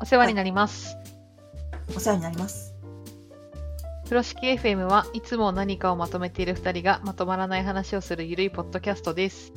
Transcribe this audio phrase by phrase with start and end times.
[0.00, 0.96] お世話になります。
[1.96, 2.74] お世話になります。
[4.04, 9.52] 風呂敷 FM はいつも何かをまとめている2人がまとまらない話をするゆるいポッドキャストです。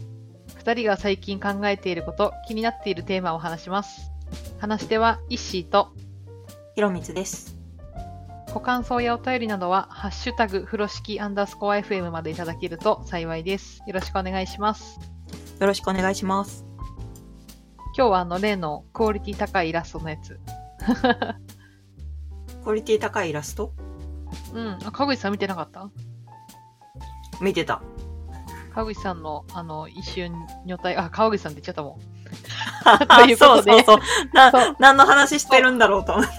[0.64, 4.12] 2人が最近考えていること、気になっているテーマを話します。
[4.60, 5.94] 話し手はイッシーと、
[6.76, 7.58] ひろみつです。
[8.54, 13.82] ご感想やお便りなどは、ハッシュタグ風呂敷アンダースコア FM までいただけると幸いです。
[13.88, 15.00] よろしくお願いします。
[15.60, 16.71] よろしくお願いします。
[17.98, 20.40] 今日はあの例のクオリティ高いイラストのやつ。
[22.64, 23.74] クオリティ高いイラスト？
[24.54, 24.78] うん。
[24.86, 25.90] あ川口さん見てなかった？
[27.42, 27.82] 見てた。
[28.74, 30.34] 川口さんの、あの、一瞬、
[30.66, 32.00] 女体、あ、川口さんって言っちゃったもん。
[33.26, 34.00] ということでそうそうそう。
[34.34, 36.32] な何の話してるんだろうと思って。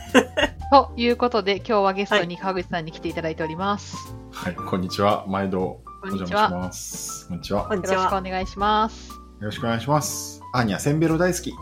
[0.71, 4.15] ということで、今日はゲストに川口さんに来ていただいております。
[4.33, 5.27] はい、こんにちは。
[5.29, 7.29] 毎度おこんにちは邪魔します。
[7.29, 7.61] こんにちは。
[7.61, 8.23] よこんにちよろしくおは。
[8.23, 9.11] 願いします。
[9.41, 10.42] ろしくお願いします。
[10.53, 11.55] アーニャ、センベロ大好き。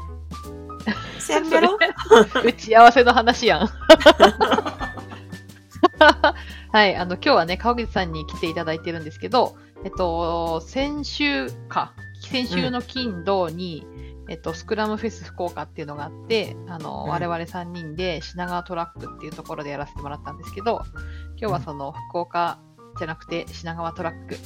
[1.19, 1.79] せんべろ
[2.45, 3.69] 打ち合わせの話やん。
[6.73, 13.87] はい、あの、今日はね、川口さんに来ていただいてるんですけど、えっと、先週か、先週の金土に、
[14.29, 17.11] えっと、スクラムフェス福岡っていうのがあって、あの、うん。
[17.11, 20.83] 我々3人で品川トラックっていうところでやらせてもらったんですけど、
[21.37, 22.59] 今日はその福岡
[22.99, 24.37] じゃなくて品川トラック、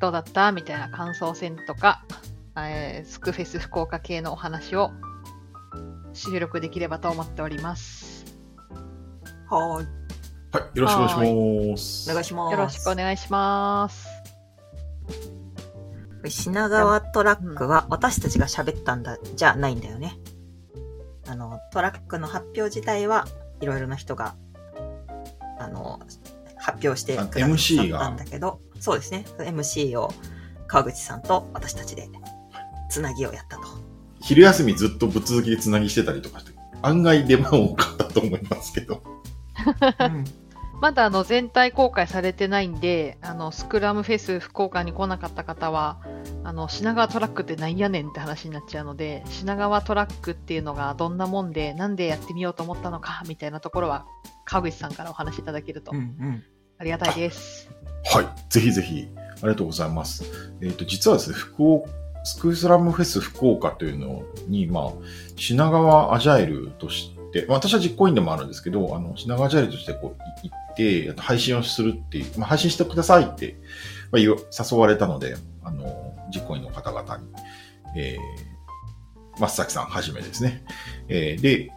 [0.00, 0.52] どうだった？
[0.52, 2.02] みたいな感想戦とか、
[2.66, 4.90] えースクフェス福岡系のお話を
[6.12, 8.24] 収録できればと思っております。
[9.48, 9.86] はーい。
[10.50, 12.10] はい、よろしくお願いします。
[12.10, 12.52] お願いします。
[12.52, 14.08] よろしくお願いします。
[16.26, 20.18] 品川トラックは私たちが喋ったんだ、じゃないんだよね。
[21.28, 23.26] あの、トラックの発表自体は
[23.60, 24.34] いろいろな人が、
[25.58, 26.00] あの、
[26.56, 29.24] 発表してくださあ MC がったんだけど、そうですね。
[29.38, 30.12] MC を
[30.66, 32.08] 川口さんと私たちで
[32.88, 33.62] つなぎをやったと。
[34.20, 39.02] 昼休みずっとぶっ続きでつなぎしてたりとかして、案外出番多かったと思いますけど。
[40.00, 40.24] うん
[40.80, 46.00] まだあの全体公開されてないんで、あのスクラムフェス福岡に来なかった方は、
[46.44, 54.06] あの品川トラックってなんやねんって話になっちゃうので、品川トラックっていうのがどんなもんで、なんでやってみようと思ったのかみたいなところは、
[54.44, 56.44] 川口さんからお話しいただけるとうんうん。
[56.78, 57.68] ありがたいです。
[58.04, 60.24] はい、ぜひぜひ、ありがとうございます。
[60.62, 61.90] えっ、と、実はですね、福岡、
[62.28, 64.92] スクースラムフェス福岡というのに、まあ、
[65.36, 73.56] 品川アジャイルとして、まあ、私は実行委員でもあるんですけど、あの、品川アジャイルとしてこう行って、配信をするっていう、まあ、配信してくださいって、
[74.12, 74.36] まあ、誘
[74.76, 77.24] われたので、あの、実行委員の方々に、
[77.96, 80.64] えー、松崎さんはじめですね。
[81.08, 81.70] えー、で、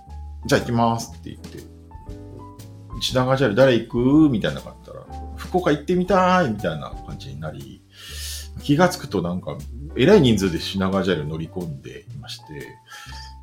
[0.46, 1.60] じゃあ行きますって言って、
[3.00, 4.30] 品川アジャイル誰行く？
[4.30, 7.81] みたいな感じだったら、福岡行ってみたいみたいな感じになり、
[8.62, 9.58] 気がつくとなんか、
[9.96, 12.54] えらい人数で品川ジャイル乗り込んでいまして、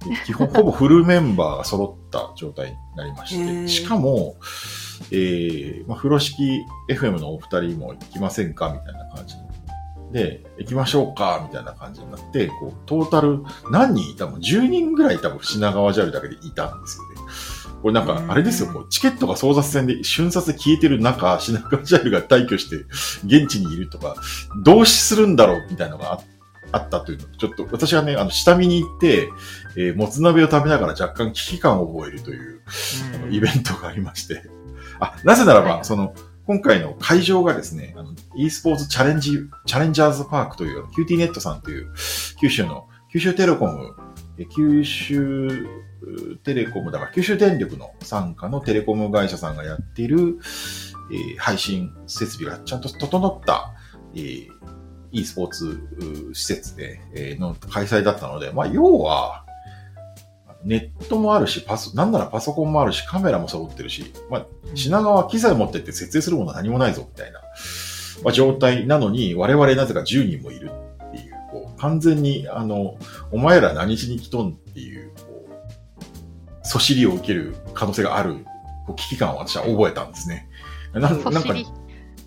[0.09, 4.37] で基本ほぼフルメンバーが揃った状態になりまして、しかも、
[5.11, 9.35] えー、まあ、風呂敷 FM のお二人も行きませんかみたいな感じ
[10.13, 17.08] で、行きましょうかみたいな感じになって、こう、トータル何人いたの ?10 人ぐらい多分品川ジャイルだけでいたんですよね。
[17.83, 22.77] これなんか、あれですよ、こう、チケットが争奪戦で瞬殺で消えてる中、品川ジャイルが退去して、
[23.25, 24.17] 現地にいるとか、
[24.63, 26.21] どうするんだろうみたいなのがあ
[26.71, 27.25] あったというの。
[27.37, 29.31] ちょっと私はね、あの、下見に行って、
[29.77, 32.61] えーもつ鍋を食べながら若干危機感を覚えるという、
[33.15, 34.43] あのイベントがありまして。
[35.01, 35.85] あ、なぜならば、はい。
[35.85, 36.15] その、
[36.47, 41.93] 今回の会場がですね、あの、e スポーツチャレンジ、チャレンジャーズパークという、QT ネットさんという、
[42.41, 43.95] 九州の、九州テレコム、
[44.39, 45.67] え九州
[46.45, 50.39] テレコムだから、九州電力の傘下のテレコム会社さんがやっている、
[51.11, 53.75] えー配信設備がちゃんと整った、
[54.15, 54.49] えー
[55.11, 55.89] e スポーツ
[56.31, 59.45] う施設で、えーの開催だったので、まあ、要は、
[60.65, 67.41] ネットもあるし、パソ、なんならパソコンもあるし、カメラも揃ってるし、まあ、品川は機材持ってって設営するものは何もないぞ、みたいな、
[68.25, 70.71] まあ、状態なのに、我々なぜか10人もいる
[71.05, 72.97] っていう、こう、完全に、あの、
[73.31, 75.13] お前ら何しに来とんっていう、
[76.69, 78.45] そしりを受ける可能性がある、
[78.97, 80.49] 危機感を私は覚えたんですね。
[80.93, 81.31] ななんか、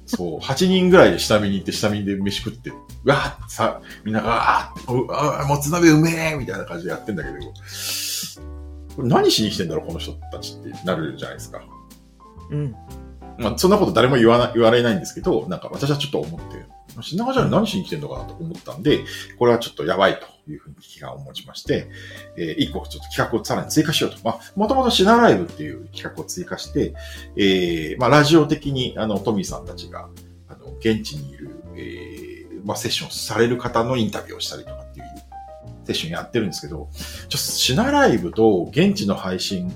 [0.07, 0.37] そ。
[0.37, 2.73] う、8人ぐらいで下見に行って、下見で飯食って、う
[3.09, 7.35] わーさ、みんなが、あーって、おあーもつ鍋うめえみたいな感じでやってんだけど、
[8.95, 11.61] これ何しに来てんだろう、この人たちってなるじゃないですか。
[12.49, 12.75] うん。
[13.37, 16.65] まあ、そんなこと誰も言わな言われないんですけど、なんか私はちょっと思って、
[17.01, 19.01] 品川じゃん何しに来てんのかなと思ったんで、
[19.37, 21.87] これはちょっとやばいというふうに危機感を持ちまして、
[22.37, 24.17] えー一個ちょっと企画をさらに追加しようと。
[24.23, 26.93] まあ、もともとシナライブっていう企画を追加して、
[27.35, 30.09] えーまあ、ラジオ的に、あの、トミーさんたちが、
[30.49, 35.05] あの、現地にいる、えーまあ、セッションされる方のインタビューをしたりとかっていう
[35.85, 39.73] セッションやってるんですけど、ちょっとシナライブと現地の配信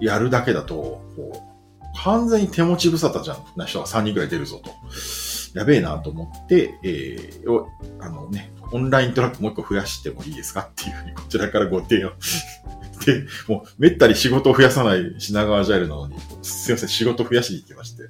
[0.00, 1.48] やるだけだと、こう
[2.02, 4.70] 完全に手持ち無沙汰じゃんな人が3人くらい出るぞと。
[5.58, 7.66] やべえなと思って、えー、
[8.00, 12.12] あのね、オンライントラックもう一個増やしてもいいですかっていうふうにこちらからご提案。
[13.04, 18.04] で、もうめったに仕事を増やさない品川ジャイルなのに、すいません、仕事増やしに行きまして。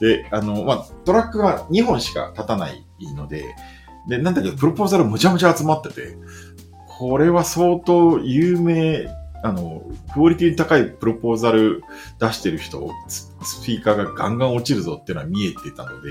[0.00, 3.54] で、あの、まあ、トラックが2本しか立たないので、
[4.08, 6.16] で、なんだけど、プロポーザルむちゃむちゃ集まってて、
[6.98, 9.06] これは相当有名、
[9.44, 9.82] あの、
[10.14, 11.82] クオリティ高いプロポーザル
[12.18, 13.32] 出してる人、ス
[13.64, 16.10] ピーカーがガンガン落ちるぞっていうのは見えてたの、で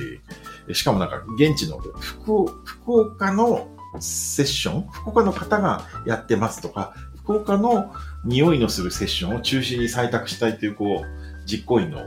[0.74, 3.68] しかもなんか現地の福岡福岡の
[4.00, 7.94] セッション、福岡の方がやってますとか、福岡の
[8.26, 12.00] 匂いのするセッションを中心に採択したいという、こう、実行委員の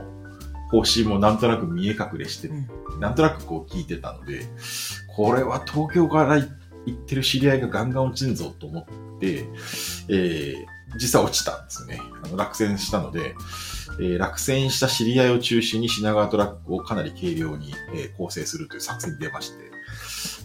[0.71, 2.67] 方針もなんとなく見え隠れしてうん
[2.99, 4.45] なんとなくこう聞いてたので、
[5.15, 6.47] これは東京から行
[6.89, 9.45] ってる知り合いがガンガン落ちんぞと思って、
[10.09, 12.01] えー、実は落ちたんですよね。
[12.23, 13.35] あの落選したので、
[13.99, 19.55] えー落選した知り合いを中心に品川トラックをかなり軽量に、えー構成するという作戦に出まして、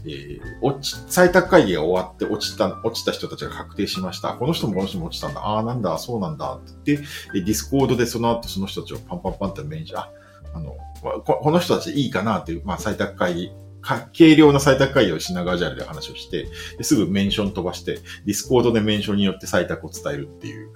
[0.04, 4.34] えー落ち、採択会議が終わって落ちた、落ちた人たちが確定しました。
[4.34, 5.40] この人もこの人も落ちたんだ。
[5.40, 10.10] ああ、なんだ、そうなんだって言って、 Discord でその後その人たちをパンパンパンってメンション、あ、
[10.54, 10.76] あの、
[11.22, 13.52] この人たちいいかなっていう、まあ、採択会議、
[13.82, 16.48] 軽量な採択会議を品川アジャイルで話をして、
[16.82, 17.94] すぐメンション飛ばして、
[18.26, 20.70] Discord でメンションによって採択を伝えるっていう、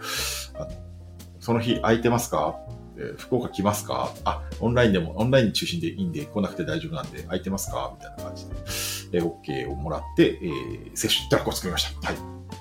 [1.44, 2.56] その日空いてますか？
[2.96, 4.10] えー福岡来ますか？
[4.24, 7.92] あ、オンラインでも、オンライン中心でいいんで来なくて大丈夫なんで空いてますか？
[7.94, 8.54] みたいな感じで、
[9.18, 9.30] えー
[9.66, 12.06] OK をもらって、えー、接種トラックを作りました。
[12.08, 12.16] はい。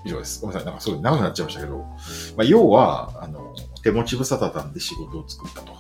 [0.06, 0.42] 以上です。
[0.42, 0.66] ごめんなさい。
[0.66, 1.96] なんかすごい長くなっちゃいましたけど、ま
[2.40, 5.74] あ、要は、あの、手持ち無沙汰なんで仕事を作ったと。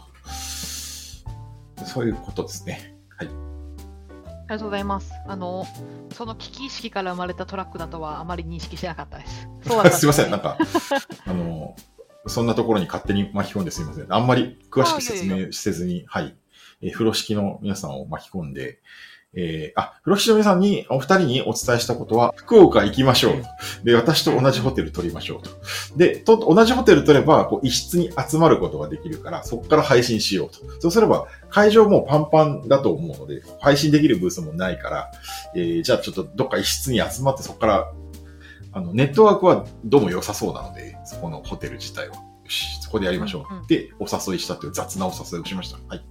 [1.85, 2.95] そういうことですね。
[3.17, 3.27] はい。
[3.27, 5.11] ありがとうございます。
[5.27, 5.65] あの、
[6.13, 9.49] その危機意識から生まれたトラックだとはあまり認識してなかったです。
[9.67, 10.25] そうだったんですすいません。
[10.27, 10.57] ねなんか、
[11.25, 11.75] あの、
[12.27, 14.05] そんなところに勝手に巻き込んですいません。
[14.09, 16.35] あんまり詳しく説明せずに、はい。
[16.81, 18.79] えー風呂敷の皆さんを巻き込んで、
[19.35, 23.85] えーあ、風呂敷の皆さんに、お二人にお伝えしたことは、福岡行きましょう。
[23.85, 25.49] で、私と同じホテル取りましょうと。
[25.97, 30.81] で、と、同じホテル取れば、こう、一室に集まることができるから、そこから配信しようと。
[30.81, 35.11] そうすれば、会場もうパンパンだと思うので、配信できるブースもないから、
[35.55, 37.91] えーじゃあちょっとどっか一室に集まって、そこから、
[38.73, 42.15] あの、ネットワークはどうも良さそうなので、そこのホテル自体は。
[42.15, 43.53] よし、そこでやりましょう。
[43.53, 45.77] うんうんで、お誘いしたという雑なお誘いをしました。
[45.87, 46.03] はい。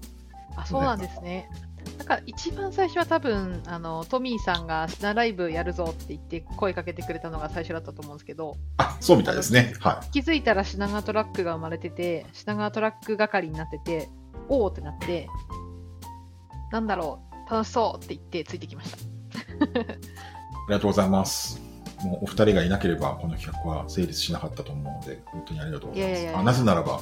[0.57, 1.51] あ、そうなんですね。
[1.99, 9.75] だから一番最初は多分あのトミーさんがシナライブやるぞって言って声かけてくれたのが最初だったと思うんですけどあ、そうみたいですね。
[9.81, 14.09] は気づいたら品川トラックが生まれてて品川トラック係になってて
[14.49, 15.29] おおってなって
[16.71, 19.01] なんだろう楽しそうって言ってついてきましたい。
[19.73, 19.77] あ
[20.69, 21.72] りがとうございます。
[22.05, 26.21] もうお二人がいなければ、この企画は成立しなかったと思うので、本当にありがとうございます。
[26.21, 27.01] いやいやいやあなぜならば、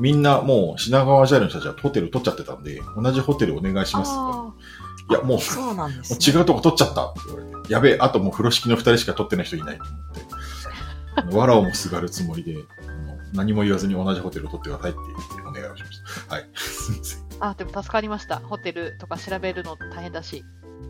[0.00, 4.10] みんなもう品川ジャイルの人たちはホテル取っちゃってたんで、同じホテルお願いします。
[4.14, 4.52] あ
[5.10, 6.26] いや、もう、そうなんです、もね。
[6.34, 12.56] う違うとこ取っちゃったって言われて、やべえ、あともう風呂敷の二人しか取ってない人いないと思って、わらをもすがるつもりで、
[13.32, 15.00] 何も言わずに同じホテルを取ってくださいって
[15.46, 16.34] お願いをしました。
[16.34, 16.48] はい。
[16.54, 17.18] すいません。
[17.20, 20.44] ーあでも助かりましたホテルとか調べるの大変だし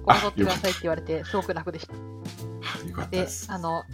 [0.04, 1.94] ここ取ってくださいって言われてすごく楽でした
[3.10, 3.50] でです。
[3.50, 3.84] あの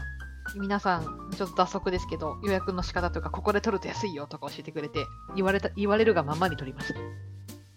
[0.57, 5.05] 皆さんちょっと脱足ですけど予約の仕方とかここで取ると安いよとか教えてくれて
[5.37, 7.01] 言われた言われるがままに取りました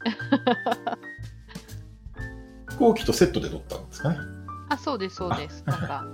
[2.71, 4.17] 飛行機とセットで取ったんですかね。
[4.69, 6.05] あそうですそうですなんか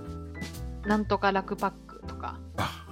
[0.84, 2.84] なんとか楽パックとかあ、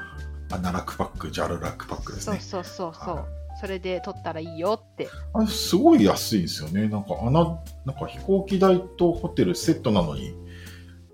[0.53, 2.39] ANA 楽パック、 JAL 楽パックですね。
[2.39, 3.25] そうそうそうそうはい
[3.59, 6.89] それで取ったらいいよってあれ、すごい安いんですよね。
[6.89, 10.35] なんか、あな、なんか飛行機代とホテルセットなのに、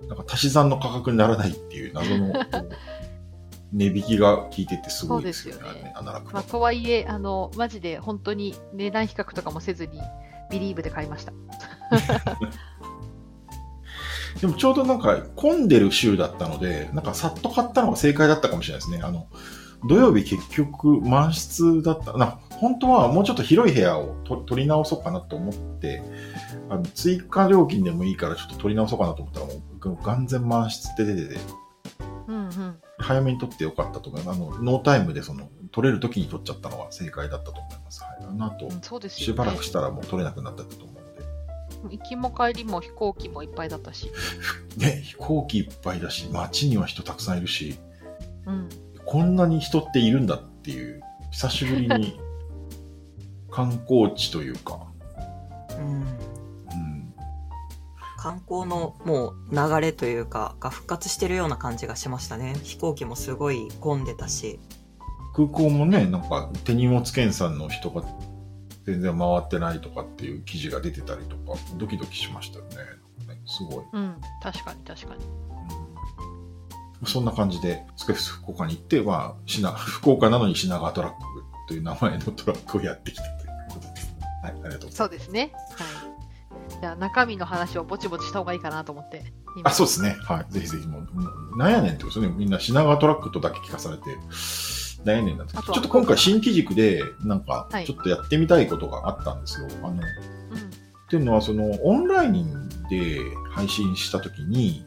[0.09, 2.33] なんか足し算の価格にならないっていう謎の
[3.73, 5.63] 値引きが効いててすごいですよね。
[5.69, 5.93] よね
[6.33, 6.43] まあ。
[6.43, 10.01] とはいえあのマジで本当に値段比較とかもせずに
[10.51, 11.33] ビリーブで買いました
[14.41, 19.01] でもちょうどなんか混んでる週だったので、なんかさっと買ったのが正解だったかもしれないですね。
[19.03, 19.29] あの、
[19.87, 22.17] 土曜日結局満室だった。
[22.17, 26.03] な本当はもうちょっと広い部屋をと取り直そうかなと思って、
[26.69, 31.41] あの追加料金でもいいからちょっと取り直そうかなと思ったらもう完全満室って出てて、
[32.29, 34.37] うんうん早めに取ってよかったと思います。
[34.37, 38.01] あの、ノータイムでその、取れる時に取っちゃったのが正解だったと思います。
[38.05, 38.19] はい。
[38.23, 40.93] あの後、ねしばらくしたらもう取れなくなったと思う。
[41.91, 44.11] 行きも帰りも飛行機もいっぱいだったし、
[44.77, 47.77] ね、飛行機いっぱいだし、街には人たくさんいるし、
[48.47, 48.69] うん、
[49.07, 52.21] こんなに人っているんだっていう、久しぶりに
[53.51, 54.87] 観光地というか、
[55.79, 55.85] うん。
[55.85, 57.15] うん、
[58.17, 62.55] 観光のもう流れというか、が復活してるような感じがしましたね。
[62.63, 64.61] 飛行機もすごい混んでたし。
[65.35, 68.03] 空港もね、なんか手荷物検査の人が
[68.85, 73.03] 全然回ってないとかっていう記事が出てたりとか、ドキドキしましたよね。
[73.47, 73.85] すごい。
[73.93, 75.25] うん、確かに確かに。
[77.03, 81.19] うん、そんな感じで、スカイフス福岡に行って、まあ、品福岡なのに品川トラック
[81.69, 84.13] という名前のトラックをやってきたということです。
[84.43, 84.97] はい、ありがとうございます。
[84.97, 85.53] そうですね。
[85.77, 86.13] はい。
[86.81, 89.33] じゃあ中身の話をぼちぼちした方がいいかなと思って。
[89.57, 90.17] 今あ、そうですね。
[90.23, 90.53] はい。
[90.53, 92.35] ぜひぜひもう、なんやねんってことですね。
[92.37, 94.03] みんな品川トラックとだけ聞かされて、
[95.05, 95.55] なんやねんなんて。
[95.55, 99.69] ちょっと今回新機軸で、なんかは、いちょっとやってみたいことがあったんですよ。
[99.83, 104.87] あの、うんっていうのは、その、オンラインで配信したときに、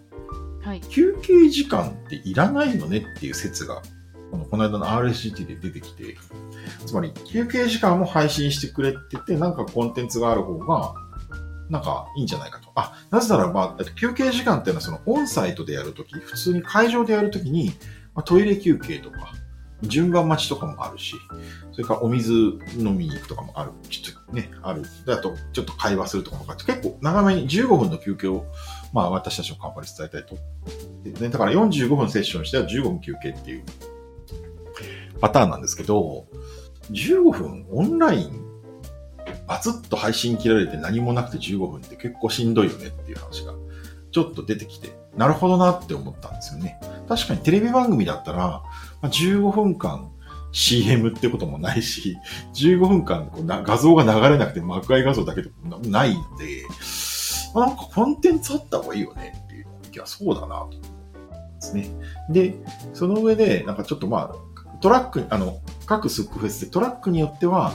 [0.66, 0.82] はい。
[0.82, 3.84] 休憩時間っていらないのねっていう説が、
[4.32, 6.18] このこの間の RSCT で出てきて、
[6.88, 10.96] つまり休憩時間も配信してくれてて、なんかコンテンツがある方が、
[11.70, 12.72] なんかいいんじゃないかと。
[12.74, 17.72] あ、なぜならば、えっと休憩時間っていうのはそのオンサイトでやるとき、普通に会場でやるときに、
[18.16, 19.34] まあ、トイレ休憩とか、
[19.84, 21.16] 順番待ちとかもあるし、
[21.72, 22.34] それからお水
[22.78, 23.72] 飲みに行くとかもある。
[23.90, 24.84] ちょっとね、ある。
[25.06, 28.46] であと、ちょっと会話するとかとか、結構長めに15分の休憩を、
[28.96, 30.38] まあ私たちのカンパに伝えたいと。
[31.04, 33.64] でだから45分セッションしては15分休憩っていう
[35.20, 36.28] パターンなんですけど、
[36.92, 38.42] 15分オンライン、
[39.48, 43.54] バツッと配信切られて何もなくて15分って結構しんどいよねっていう話が
[44.14, 46.80] ちょっと出てきて、なるほどなって思ったんですよね。
[47.10, 48.64] 確かにテレビ番組だったら、
[49.02, 50.10] 15分間
[50.54, 52.16] CM ってこともないし、
[52.54, 56.64] 15分間こうな画像が流れなくて幕開画像だけでもないので、
[57.62, 60.80] なんかコンテンツあった方がいいよねっていう時はそうだなとで
[61.60, 61.90] すね。
[62.30, 62.56] で、
[62.94, 67.74] その上で、なんかちょっとまあ、トラック、あの、各スックフェスでトラックによっては、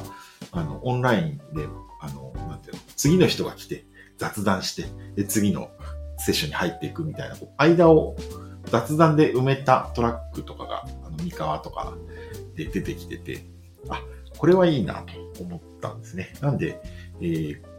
[0.53, 1.67] あの、オンラインで、
[2.01, 3.85] あの、なんていうの、次の人が来て
[4.19, 4.85] 雑談して、
[5.17, 5.71] で、次の
[6.19, 8.17] セッションに入っていくみたいな、こう間を
[8.67, 11.95] 雑談で埋めたトラックとかが、あの、三河とか
[12.55, 13.47] で出てきてて、
[13.89, 14.03] あ、
[14.37, 15.03] これはいいな
[15.37, 16.35] と思ったんですね。
[16.41, 16.81] なんで、
[17.21, 17.70] えー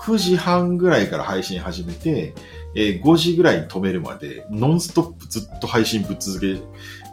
[0.00, 2.34] 9時半ぐらいから配信始めて、
[2.74, 6.60] えー5時ぐらいに止めるまで、ノンストップずっと配信ぶっ続け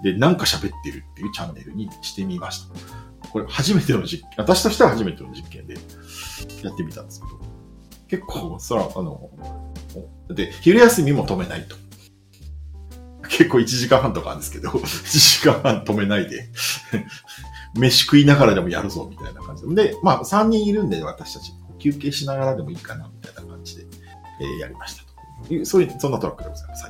[0.03, 2.73] で、なんか喋ってるっていうチャンネルにしてみました。
[3.29, 5.73] これ初めての実験、私としては初めての実験で
[6.63, 7.39] やってみたんですけど、
[8.07, 9.29] 結構、そら、あの、
[10.29, 11.75] で、昼休みも止めないと。
[13.29, 16.49] 結構1時間半とかあるんですけど、 1時間半止めないで、
[17.75, 19.75] 飯食いながらでもやるぞ、みたいな感じで。
[19.75, 23.85] で、まあ、3人いるんで、私たち、休憩しながらでもいいかな、みたいな感じで、
[24.41, 25.03] えーやりました
[25.47, 25.65] という。
[25.65, 26.83] そういう、そんなトラックでございます。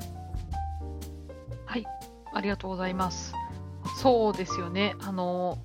[1.65, 1.85] はい
[2.33, 3.33] ありがとうございます。
[4.01, 4.95] そうですよね。
[4.99, 5.57] あの、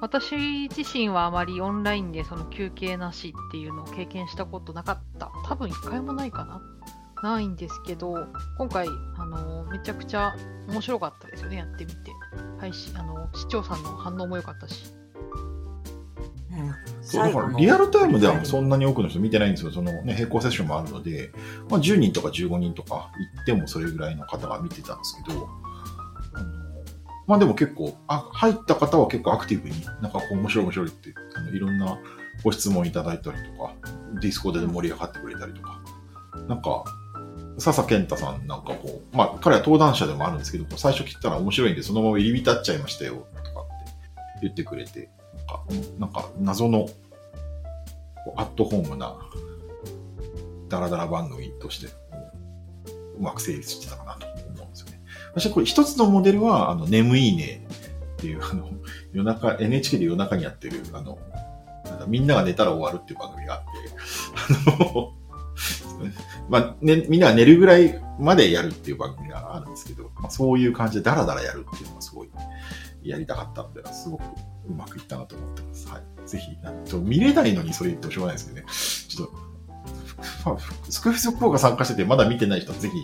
[0.00, 5.32] 私自身はあまりオンラインでその休憩なしっていうのを経験したことなかった。
[5.44, 6.62] 多分一回もないかな。
[7.22, 8.26] ないんですけど、
[8.58, 10.34] 今回、あの、めちゃくちゃ
[10.68, 12.12] 面白かったですよね、やってみて。
[12.58, 14.92] 配信、あの、視聴さんの反応も良かったし。
[17.12, 19.70] そうだからリアルタイムではそんなに多くの人見てないんですよ。
[19.70, 21.30] そのね、並行セッションもあるので、
[21.68, 25.48] まあ、10人とか15人とか行ってもそれぐらいの方が見てたんですけど、
[26.34, 26.62] あの
[27.26, 31.98] まあでも結構、あ、入った方は結構アクティブに、なんかこう面白い面白いって、あのいろんな
[32.42, 33.74] ご質問いただいたりとか、
[34.20, 35.80] ディスコで盛り上がってくれたりとか、
[36.48, 36.84] なんか、
[37.58, 45.10] 笹健太さんなんかこう、まあ彼は登壇者でもあるんですけど、最初切ったら面白いんでそのまま入り浸っちゃいましたよ、とかって言ってくれて、
[45.52, 45.64] か、
[45.98, 46.88] なんか謎の、
[48.36, 49.16] アットホームな、
[50.68, 51.88] ダラダラ番組として、
[53.18, 55.00] うまく成立してたかなと思うんですよね。
[55.34, 57.66] 私はこれ一つのモデルは、あの、眠いね
[58.14, 58.70] っていう、あの、
[59.12, 61.18] 夜中、NHK で夜中にやってる、あの、
[61.84, 65.12] なんかみんなが寝たら終わるっていう番組があって、あの、
[66.48, 72.30] まあ、ね、みんなが寝るぐらいまでやるっていう番組があるんですけど、まあ、そういう感じでダラダラやるっていうのがすごい
[73.02, 74.22] やりたかったんで、すごく
[74.68, 75.88] うまくいったなと思ってます。
[75.88, 76.28] はい。
[76.28, 78.72] ぜひ、なんと見れないのにそれ言ってもしょうがないですけどね。
[79.08, 82.94] ちょっと、スクフィス福岡参加しててまだ見てない人はぜひ、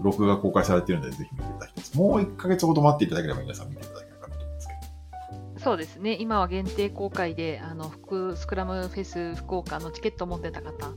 [0.00, 1.98] 録画公開されてるのでぜひ見ていただきたいです。
[1.98, 4.74] もう1ヶ月ほど待っていただければ皆さん見ていただけるかなと思うんですけ
[5.58, 5.60] ど。
[5.60, 10.92] そうですね、今は限定公開で、あの、福スクラムフェス福岡のチケットを持ってた方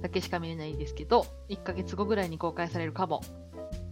[0.00, 3.22] だけしか見れないですけど、1ヶ月後ぐらいに公開されるかも、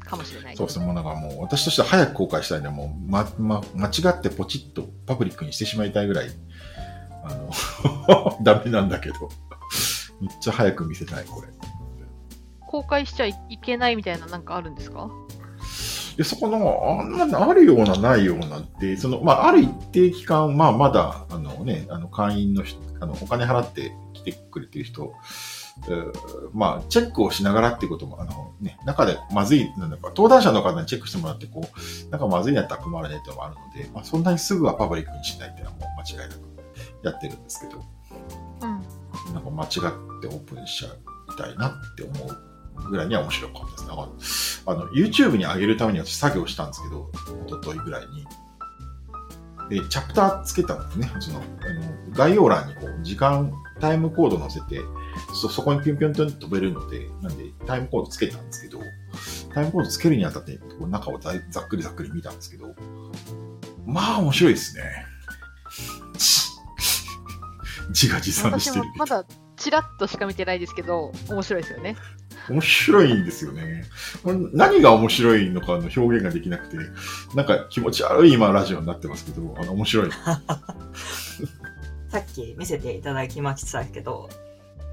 [0.07, 0.85] かもしれないそうですね。
[0.87, 6.29] もうなんかもう、私としては早く公開したいんで、もう、ま、ま、間違ってポチッとパブリックにしてしまいたいぐらい、
[7.25, 7.51] あの、
[8.43, 9.15] ダメなんだけど、
[10.21, 11.49] めっちゃ早く見せたい、これ。
[12.61, 15.09] 公開しちゃいけないみたいななんかあるんですか？
[16.17, 25.56] で、そこの、あんな、あるような、ないようなって、その、まあ、ある一定期間、まあ、まだ、あのね、あの、会員の人、あの、お金払って来てくれてる人えー
[26.53, 36.41] まあ、チェックをしながらっていうことも、あのね、中でまずい、なんだか、登壇者の方にチェックしてもらって、こう、なんかまずいんやったら困るねってのもあるので、まあ、そんなにすぐはパブリックにしないっていうのはもう間違いなく
[37.05, 37.85] やってるんですけど、
[38.63, 39.35] うん。
[39.35, 39.71] なんか間違っ
[40.21, 43.91] てオープンしちゃいたいなって思うぐらいには面白かったですね。
[44.67, 47.11] あの、あの YouTube に上げるために私作業したんですけど、
[47.47, 48.27] 一昨日ぐらいに。
[49.69, 51.11] で、チャプターつけたんですね。
[51.21, 51.47] その、あの
[52.13, 54.81] 概要欄にこう、時間、タイムコード載せて、
[55.35, 58.81] そ、そこにピュンピュンと飛べるので、なんで、タイムコードつけたんですけど、
[59.53, 62.75] タイムコードつけるにあたって、こう中をざざっくりざっくり見たんですけど、
[63.87, 64.83] まあ面白いですね。
[67.89, 68.85] 自画自賛してる。
[68.97, 69.25] まだ
[69.57, 71.97] チラッとしか見てないですけど、面白いですよね。
[72.49, 73.85] 面白いんですよね。
[74.23, 76.77] これ何が面白いのかの表現ができなくて、
[77.35, 80.11] なんか気持ち悪い今ラジオになってますけど、あの面白い。
[82.09, 84.29] さっき見せていただきましたけど、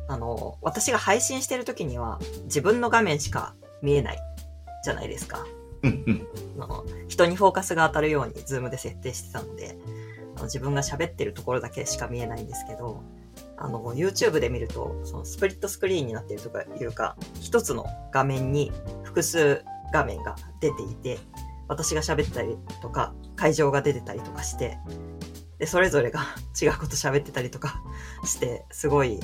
[0.07, 4.19] あの、私が配信してる時には自分の画面しか見えない
[4.83, 5.45] じゃないですか。
[5.83, 6.27] うんうん。
[6.59, 9.77] あの人にフォーカスが当たるように Zoom で設定してたので、
[10.35, 13.03] あの自分が喋ってるところだけしか見えないんですけど、
[13.57, 18.71] あの、YouTube で見ると、そのスプリットスクリーンになっているとかいうか、一つの画面に
[19.03, 21.19] 複数画面が出ていて、
[21.67, 24.77] 私が喋ったりとか、会場が出てたりとかして、
[25.59, 26.21] で、それぞれが
[26.61, 27.81] 違うこと喋ってたりとか
[28.25, 29.19] して、すごい、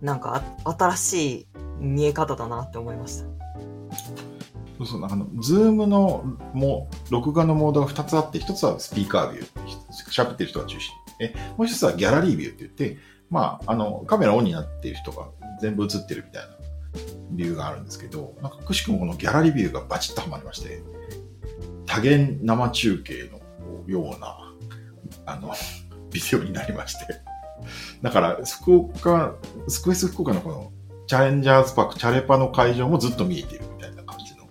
[0.00, 3.44] なんか新しい見え方だなって思いました。
[4.78, 9.48] そうそう、あの、 Zoom のも、録画のモードが2つあって、1つはスピーカービュー、
[10.10, 10.92] 喋ってる人が中心。
[11.20, 12.98] え、もう1つはギャラリービューって言って、
[13.34, 15.26] まあ、あの、カメラオンになっている人が
[15.60, 16.48] 全部映ってるみたいな
[17.32, 20.84] ビューがあるんですけど、なんかくしくもこのギャラリービューがバチッとはまりまして、
[21.84, 23.40] 多元生中継の
[23.88, 24.54] ような、
[25.26, 25.52] あの、
[26.12, 27.06] ビデオになりまして。
[28.02, 29.34] だから、福岡、
[29.66, 30.72] スクエス福岡のこの、
[31.08, 34.44] チャレンジャーズパーク、チャレパの会場もずっと見えてるみたいな感じの、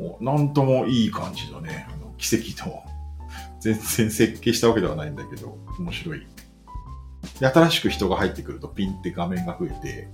[0.00, 2.82] もうなんともいい感じのね、あの奇跡の、
[3.60, 6.26] 全然設計したわけではないんだけど、面白い。
[7.40, 10.08] で、新しく人が入ってくるとピンって画面が増えて、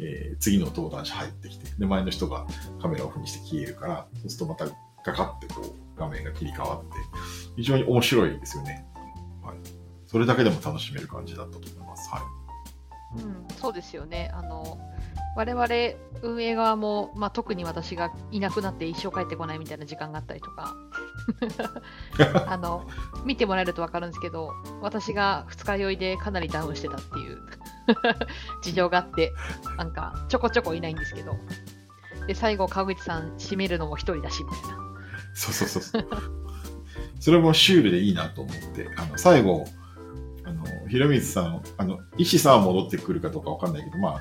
[0.00, 2.46] えー次の登壇者入ってきて、で、前の人が
[2.80, 4.66] カメラオフにして消えるから、そうするとまた
[5.04, 6.88] ガカってこう、画面が切り替わって、
[7.56, 8.86] 非常に面白いですよね。
[9.42, 9.56] はい。
[10.06, 12.08] それだけでも楽しめる感じだったと思います。
[12.10, 13.22] はい。
[13.22, 14.30] うん、そうですよね。
[14.34, 14.78] あの
[15.38, 15.66] 我々
[16.22, 20.74] 運営側も、まあ、特に私がいなくなって一生帰ってこないみたいな時間があったりとか
[22.46, 22.88] あの
[23.24, 27.38] 見てもらえると分かるんですけど私が二日酔いでかなりダウンしてたっていう
[28.62, 29.32] 事情があって
[29.76, 31.36] なんかちょこちょこいないんですけど
[32.26, 34.88] で最後川口さん締めるのも一人だしみたいな
[35.34, 36.08] そうそうそうそう。
[37.20, 39.64] それもシュールでいいなと思って、あの、最後、
[40.44, 44.20] あの、ひろみつさん、あの、石さんは戻ってくるかどうかわかんないけど、まあ、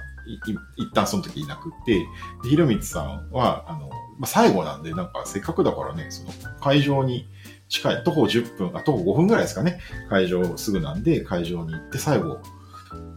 [0.77, 2.05] 一旦その時いなくって、
[2.43, 7.29] でひろみつさんは、あの、まあ、最後なんで、なんかせっかくだからね、その会場に
[7.69, 12.39] 近い、徒歩10分、あ、徒歩5分ぐらいですかね、会場すぐなんで、会場に行って、最後、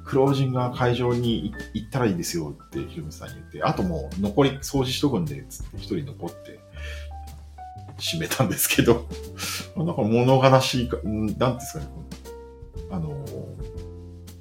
[0.04, 6.58] クロージンが会場に行ったらいいですよってひろみつさんに言って、あともう残り掃除しとくんで、つって一人残って、
[7.98, 9.06] 締めたんですけど、
[9.76, 11.90] なんか物悲しいか、なんていうんですかね、
[12.90, 13.24] あの、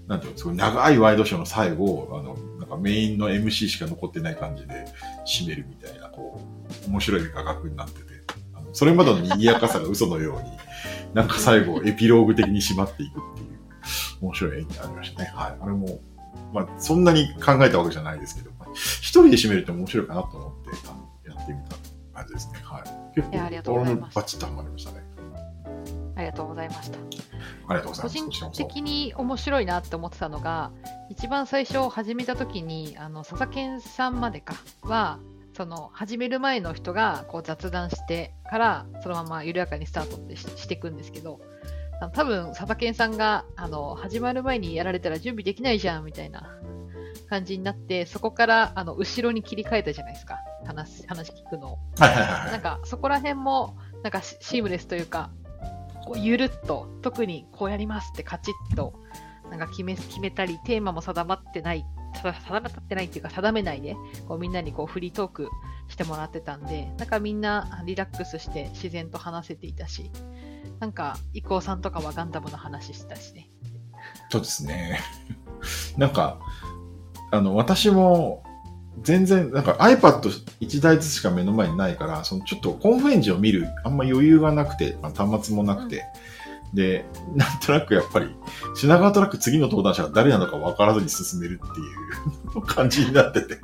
[0.09, 4.85] なんていうの、すごい長いワイドショーの最後、あの、なんかメインの MC しか残ってない感じで
[5.25, 6.41] 締めるみたいな、こ
[6.87, 8.01] う、面白い画角になってて、
[8.55, 10.49] あのそれまでの賑やかさが嘘のように、
[11.13, 13.59] なんか最後エピローグ的に締まっていくっていう、
[14.21, 15.31] 面白い演技がありましたね。
[15.31, 15.57] はい。
[15.61, 15.99] あれも、
[16.53, 21.75] まあ、そんなに考えたわけじゃないですけど、一人で締めるって面白いかなと思って、あのやってみた
[22.15, 22.59] 感じですね。
[22.63, 22.83] はい。
[23.13, 25.03] 結構、いやありがとうございます俺もバチッとハマりましたね。
[26.15, 27.28] ありがとうございました
[27.67, 28.17] ありがとうござい個ます。
[28.17, 30.71] 人こちらこそ的に面白いなって思ってたのが
[31.09, 35.19] 一番最初始めた時にあの佐々健さんまでかは
[35.55, 41.41] その始める前の人がこう雑談してからそのまま緩やかにスタートってししていくんですけど
[42.13, 46.55] 多分佐々健さんがあの始まる前にやられたら準備できないじゃんみたいな
[47.29, 51.77] 感じになってそこからあの後ろに切り替えたじゃないですか話話聞くのを。
[51.97, 52.51] はいはいはいはい。
[52.51, 55.29] なんかそこら辺もなんかシシームレスというか
[56.09, 58.93] こうゆるっと特にこうやりますってカチッと
[59.49, 61.85] なんか決め決めたりテーマも定まってない
[62.23, 63.95] 定まってないっていうか定めないで
[64.27, 65.49] こうみんなにこうフリートーク
[65.87, 70.11] してもらってたんでなんかみんなリラックスして自然と話せていたし
[70.79, 73.49] なんか伊藤さんとかはガンダムの話してたしね
[74.29, 74.99] そうですね。
[75.97, 76.39] なんか、
[77.31, 78.43] あの、私も、
[79.03, 86.05] 全然、なんか iPad1 台ずつしか目の前にないから、そのちょっとコンフエンジを見る、あんま余裕がなくて、まあ、端末もなくて、
[86.73, 88.35] で、なんとなくやっぱり、
[88.75, 93.59] 品川トラック次の登壇者が誰なのか分からずに進めるっていう感じになってて。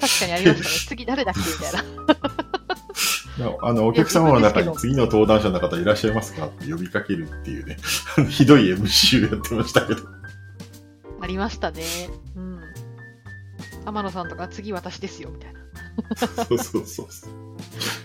[0.00, 0.64] 確かにありましたね。
[0.88, 1.84] 次誰だっけみたいな。
[3.62, 6.46] あの、お客様の中に次の登壇者の方いらっしゃいますか？
[6.46, 7.78] って呼びかけるっていうね、
[8.28, 10.02] ひどい MC をやってましたけど。
[11.22, 11.82] ありましたね。
[12.36, 12.49] うん。
[13.84, 15.60] 天野さんとか次私ですよ、みたいな。
[16.46, 17.06] そうそうそう。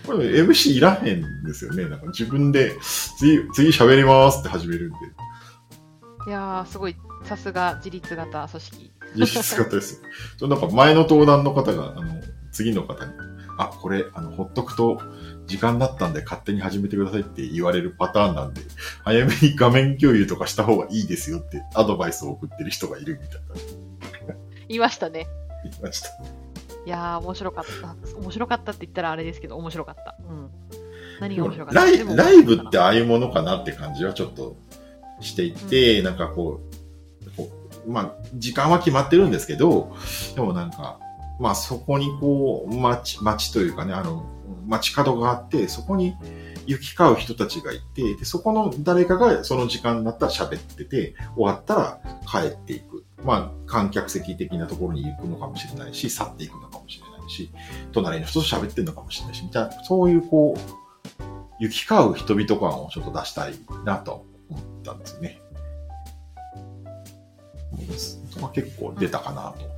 [0.06, 1.88] これ MC いらへんですよね。
[1.88, 2.76] なんか自分で
[3.18, 4.96] 次、次喋りますって始めるんで。
[6.28, 8.92] いやー、すごい、さすが自立型組織。
[9.16, 10.02] 実質型です
[10.40, 10.48] よ。
[10.48, 13.12] なんか前の登壇の方が、あの、次の方に、
[13.58, 15.00] あ、これ、あの、ほっとくと、
[15.46, 18.62] 時間だったんで勝手に始めてくださいって言われるパターンなんで、
[19.04, 23.38] 早めに画面共有とかした方がいいですよってアドバイスを送ってる人がいるみたい
[24.28, 24.34] な。
[24.68, 25.26] 言いましたね。
[25.70, 26.08] 言いました。
[26.08, 27.96] いやー、面白かった。
[28.18, 30.16] 面白かったって言ったらあれですけど、面白かった。
[30.28, 30.50] うん。
[31.20, 31.80] 何が面白かった？
[31.80, 34.56] ライライブってああいうものかなって感じはちょっと
[35.20, 36.60] していて、なんかこ
[37.24, 37.50] う、こ
[37.86, 39.96] うまあ、時間は決まってるんですけど、
[40.34, 41.00] でもなんか、
[41.40, 44.26] まあそこにこう、街、街というかね、あの、
[44.66, 46.14] 街角があって、そこに
[46.66, 52.00] 行き交う人たちがいて、で、そこの誰かがその時間になったら喋ってて、終わったら
[52.30, 52.95] 帰っていく。
[53.24, 57.50] まあ、観客席的なところに行くのかもしれないし、去っていくのかもしれないし、
[57.92, 61.22] 隣の人と喋ってるのかもしれないし、みたいな、そういうこう、
[61.58, 65.40] 行き交う人々感をちょっと出したいなと思ったんですよね。
[68.30, 69.76] そこは結構出たかなと。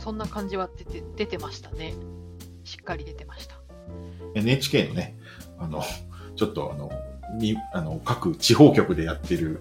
[0.00, 1.94] そんな感じは出て出てましたね。
[2.64, 3.56] しっかり出てました。
[4.34, 5.16] NHK のね、
[5.58, 5.82] あの、
[6.36, 6.90] ちょっとあの、
[7.38, 9.60] に、あの、各地方局でやってる、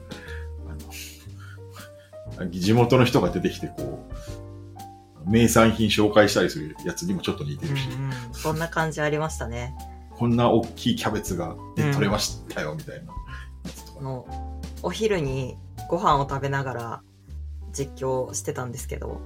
[2.47, 4.07] 地元の人が出てきて、こ
[5.25, 9.75] う、名産品紹介したりするやつにもちょっと似てるし、うんうんそんな感じありましたね。
[10.11, 13.13] こんな大きいキャベツがうんで取れましたよ、みたいな
[13.65, 13.99] やつとか。
[13.99, 14.25] あの、
[14.81, 15.57] お昼に
[15.89, 17.01] ご飯を食べながら
[17.73, 19.21] 実況してたんですけど、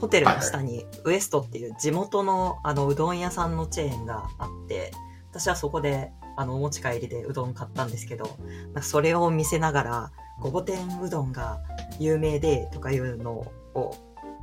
[0.00, 4.92] ホテルの下にウエストっていう地元のあのうどん屋さんのチェーンがあって、
[5.30, 8.36] 私はそこであのお持ち帰りでうどん買ったんですけど、
[8.82, 11.60] それを見せながら、ごぼ天うどんが
[12.00, 13.32] 有名でとかいうの
[13.74, 13.94] を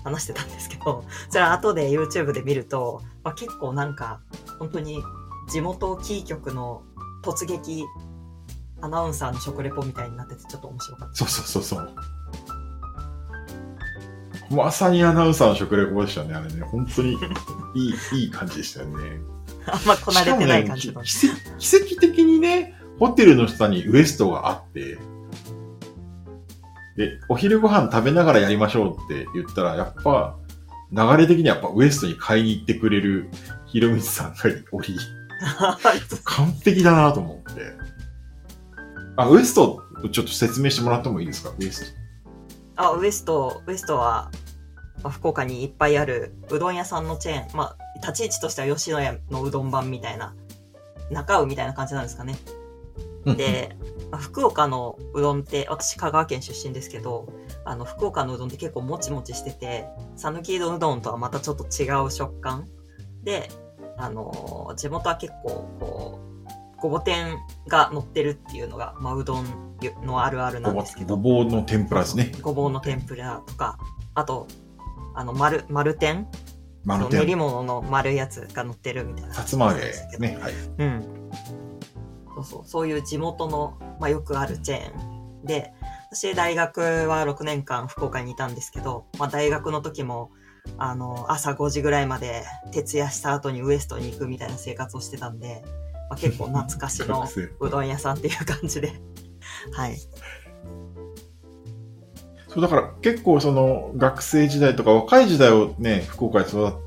[0.03, 4.21] 話してたんですけど、それは後で YouTube で見ると、まあ、結構なんか
[4.57, 5.03] 本当に
[5.49, 6.83] 地元キー局の
[7.23, 7.85] 突撃
[8.81, 11.95] アナウンサーの食レポみたいになっててちょっと面白かっそうそうそうそう。
[14.51, 16.61] まさにアナウンサーの食レポでしたね、あれね。
[16.61, 17.17] 本当に
[17.75, 19.19] いい、 いい感じでしたよね。
[19.65, 19.75] た。
[19.75, 21.03] あんまこなれてない感じの。
[21.03, 24.97] 奇跡的にね、ホテルの下にウエストがあって、
[26.99, 30.35] で、お昼ご飯食べながらやりましょうって言ったら、やっぱ、
[30.91, 33.29] 流れ的にやっぱウエストに買いに行ってくれる
[33.67, 34.37] ひろみつさんが
[34.73, 34.97] おり、
[36.25, 37.61] 完璧だなと思って。
[39.15, 39.81] あ、ウエスト、
[40.11, 41.51] ちょっと説明してもらってもいいですか？
[41.57, 41.95] ウエス
[42.75, 44.29] あ、ウエスト、ウエストは、
[45.01, 50.35] まあ福岡にいっぱいあるうどん屋さんのチェーン、まあ、立ち位置としては吉野家のうどん版みたいな、
[51.11, 52.35] 中尾みたいな感じなんですかね。
[53.25, 53.35] ト。
[53.35, 53.75] で、
[54.11, 57.27] まあ福岡のうどんって、私香川県出身ですけど、
[57.65, 62.67] あの、福岡のうどんって結構もちもちしてて、讃岐うどんとはまたちょっと違う食感
[63.23, 63.49] で、
[63.97, 69.45] あの、地元は結構、こう、ごぼ天が乗ってるっていうのが、まあ、うどん
[70.05, 72.31] のあるあるなんですけどご、ぼうの天ぷらですね。
[72.41, 73.77] ごぼうの天ぷらとか、
[74.15, 74.47] あと、
[75.13, 76.27] あの、丸、丸天？
[76.85, 77.37] 丸そう練り天。
[77.37, 79.33] 物の丸いやつが乗ってるみたいな。
[79.33, 80.37] さつま揚げですね。
[80.41, 80.53] はい。
[80.77, 81.18] うん。
[82.43, 85.45] そうそう、そういう地元の、まあ、よくあるチェーン。
[85.45, 85.73] で、
[86.11, 90.31] 私大学は6年間福岡にいたんですけど、まあ、大学の時も、
[90.77, 95.63] あの、朝5時ぐらいまで徹夜した後にウエストに行くみたいな生活をしてたんで、
[96.09, 97.27] まあ、結構懐かしの
[97.59, 98.93] うどん屋さんっていう感じで、
[99.71, 99.97] はい。
[102.47, 106.77] そう、だから結構その学生時代とか若い時代をね、福岡で育った、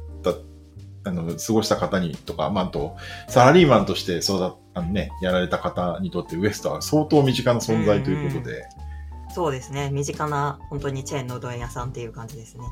[1.05, 2.97] あの、過ごした方にとか、まあ、あと、
[3.29, 8.65] サラリーマンとして育っあのね、やられた方にとってウエストは相当身近な存在ということで、
[9.35, 9.91] そうですね。
[9.91, 12.65] 身近な、本当にチェーンのうどん屋さんっていう感じですね。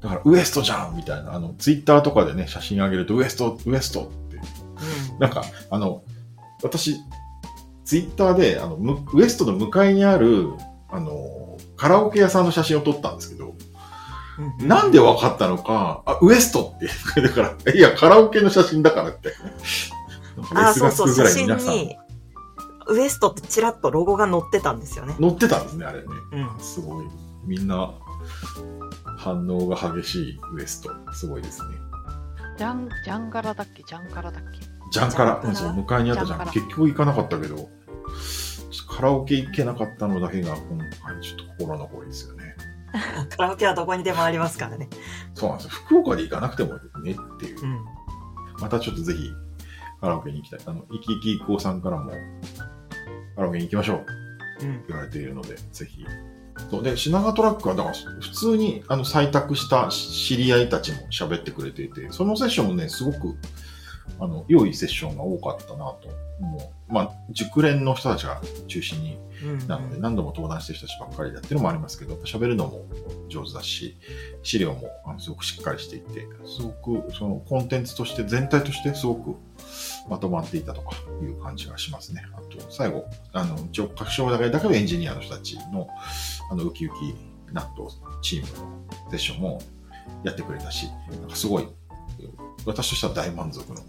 [0.00, 5.18] だからウエストじゃんみたいな、あの、ツイッターとかでね、写真上げるとウエスト、ウエストって、うん。
[5.18, 6.02] なんか、あの、
[6.62, 6.96] 私、
[7.84, 10.52] ツイッターで、あの、むウエストの向かいにある、
[10.90, 13.51] あの、カラオケ屋さんの写真を撮ったんですけど、
[14.60, 16.88] うんなんで分かったのか、あ、ウエストって、
[17.20, 19.34] だから、いや、カラオケの写真だからって。
[20.54, 21.96] あ、そうそう、写真に、
[22.88, 25.14] ウエストってちらっとロゴが載ってたんですよね。
[25.20, 26.06] 載ってたんですね、あれね。
[26.32, 26.60] うん。
[26.60, 27.06] すごい。
[27.44, 27.90] みんな、
[29.18, 30.90] 反応が激しいウエスト。
[31.12, 31.76] すごいですね。
[32.56, 33.82] ジャン、ジャンガラだっけ？
[33.82, 34.60] ジャンカラだっけ？
[34.90, 35.40] ジャンカラ。
[35.42, 36.44] ジャンカラそう、向かいにあったじゃん。
[36.50, 37.68] 結局行かなかったけど、
[38.88, 42.56] カラオケ行けなかったのだけが今回ちょっと心残りですよね。
[43.36, 44.88] カラオケはどこにでもありますからね。
[45.34, 45.70] そうなんですよ。
[45.86, 46.78] 福岡で行かなくてもね
[47.12, 47.66] っていうう。
[47.66, 47.84] ん。
[48.60, 49.30] またちょっとぜひ
[50.00, 50.60] カラオケに行きたい。
[50.66, 52.10] あの、いきいきいこうさんからも
[53.36, 54.06] カラオケに行きましょう
[54.62, 54.84] うん。
[54.88, 56.04] 言われているので、ぜひ。
[56.70, 63.36] そうで、品川トラックは、だから普通にあの採択した知り合いたちも喋ってくれていて、そのセッションもね、すごく
[64.20, 66.08] あの良いセッションが多かったなと
[66.40, 66.60] 思う。
[66.92, 69.68] まあ、熟練の人たちが中心にうん。
[69.68, 72.86] なので、何度も登壇してる人たちばっかりだっていうのもありますけど、喋るのも
[73.28, 73.96] 上手だし、
[74.42, 76.70] 資料もあのすごくしっかりしていて、すご
[77.02, 79.36] くそのコンテンツとして、全体としてすごく
[80.08, 82.22] まとまっていたとかいう感じがしますね。
[82.34, 85.88] あと、最後、あの、一応、各省だけだけどエンジニアの人たちの、
[86.50, 87.14] あの、ウキウキ
[87.52, 87.90] 納豆
[88.22, 89.60] チームのセッションも
[90.24, 90.88] やってくれたし、
[91.20, 91.68] なんかすごい、
[92.64, 93.80] 私としては大満足の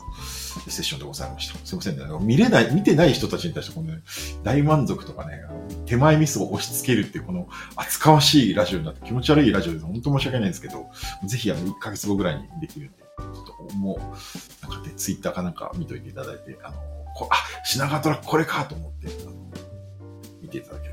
[0.67, 1.57] セッションでございました。
[1.65, 2.03] すいませんね。
[2.21, 4.01] 見れない、見てない人たちに対して、この、ね、
[4.43, 5.43] 大満足とかね、
[5.85, 10.89] 手前ミスを押し付けるっていう、この厚かましいラジオになって気持ち悪いラジオで本当申し訳ないんですけど、
[11.25, 16.77] ぜひあの、1ヶ月後ぐらいにできるんで、ちょっともう、なんかね、ツイッターかなんか見といていただいて、あの、
[17.15, 19.35] こあ、品川トラックこれかと思って、あの
[20.41, 20.92] 見ていただけれ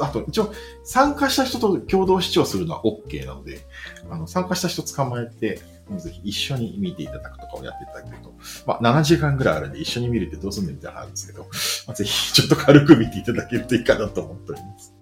[0.00, 0.52] あと、一応、
[0.84, 3.66] 参加した人と共同視聴するのは OK なので、
[4.10, 5.60] あの、参加した人捕まえて、
[5.98, 8.34] ぜひ一緒に見ていただくとかをやっていただけると、
[8.66, 11.42] まあ、7時間ぐらいあるんで一緒に見るってどうすんのみたいなのあるんですけど、
[11.86, 14.94] まあ、ぜひちょっと軽く見ていただけるといいかなと思っております。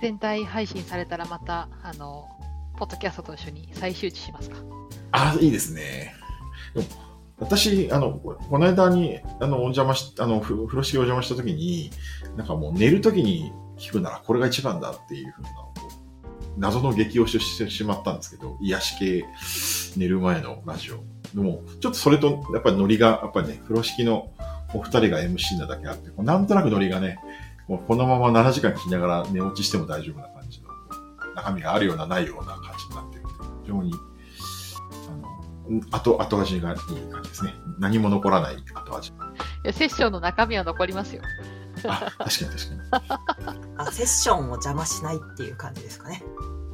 [0.00, 2.26] 全体配信されたらまた、あの、
[2.76, 4.56] ポッドキャストと一緒に再周知しますか？
[5.12, 6.14] あ、いいですね。
[6.74, 6.86] でも
[7.38, 11.90] 私、あの、この間に、あの、お邪魔し、あの、風呂敷お邪魔した時に、
[12.36, 15.48] なんかもう寝る時に聞くならこれが一番だっていうふうな、
[16.58, 19.24] 謎の激推しをしてしまったんですけど、癒し系
[19.96, 21.02] 寝る前のラジオ。
[21.34, 24.30] でも、ちょっとそれと、やっぱりノリが、やっぱりね、風呂敷の
[24.74, 27.18] お二人が MC なだけあって、なんとなくノリがね、
[27.66, 30.68] こうこのまま7時間聞きながら寝落ちしても大丈夫な感じの、
[31.34, 33.30] 中身があるようなないような感じになってるんで、
[33.62, 33.92] 非常に、
[35.90, 36.76] 後、後味がいい
[37.10, 37.54] 感じですね。
[37.78, 39.10] 何も残らない後味。
[39.10, 39.12] い
[39.64, 41.22] や、セッションの中身は残りますよ。
[41.86, 43.72] あ、確かに確かに。
[43.78, 46.22] あセッションを邪魔しないっていう感じですかね。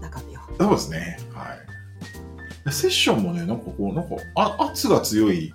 [0.00, 0.40] 中身を。
[0.58, 1.18] そうですね。
[1.34, 2.72] はい。
[2.72, 5.54] セッションもね、なんかこう、なんか、あ圧が強い、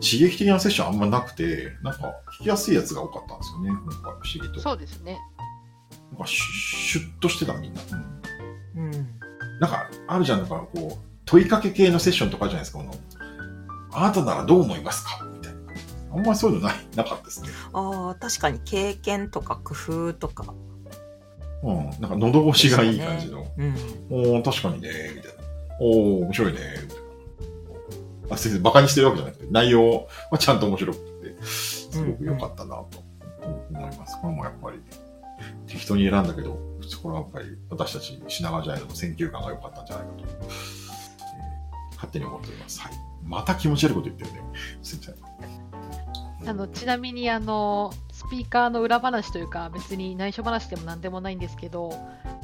[0.00, 3.70] 刺激的なセッションあんまなくて、なんか、聞きやすいやつが多かったんですよね。
[3.70, 4.60] なんか不思議と。
[4.60, 5.18] そうですね。
[6.10, 7.80] なんかシュッ、シュッとしてたみんな。
[8.74, 8.84] うん。
[8.84, 9.20] うん。
[9.60, 12.94] なんか、あるじゃん、なんかこう、問いかけ系のセッションとかじゃないですか、この、
[13.92, 15.26] あなたならどう思いますか？
[15.32, 15.60] みたいな。
[16.12, 17.48] あんまりそういうのない、なかったですね。
[17.72, 20.52] ああ、確かに経験とか工夫とか。
[21.62, 21.90] うん。
[22.00, 23.46] なんか喉越しがいい感じの。
[23.56, 23.74] うん。
[24.10, 25.42] おー、確かにね、みたいな。
[25.80, 26.98] おー、面白いね、みたい
[28.28, 28.34] な。
[28.34, 33.02] あ、先生、馬鹿にしてるわけじゃなくて、内容はちゃんと面白くて、すごく良かったなと
[33.70, 34.20] 思います。
[34.20, 34.78] これもやっぱり、
[35.66, 36.60] 適当に選んだけど、
[37.02, 40.91] これはやっぱり私たち品川ジャイアンの選球感が良かったんじゃないかと、えー
[42.02, 42.80] 勝手に思っております。
[42.80, 42.92] はい。
[43.24, 44.42] また気持ち悪いこと言ってるね。
[44.82, 45.14] すいません。
[46.44, 51.92] あのちなみにあのスピーカーの裏話というか別に内緒話でも何でもないんですけど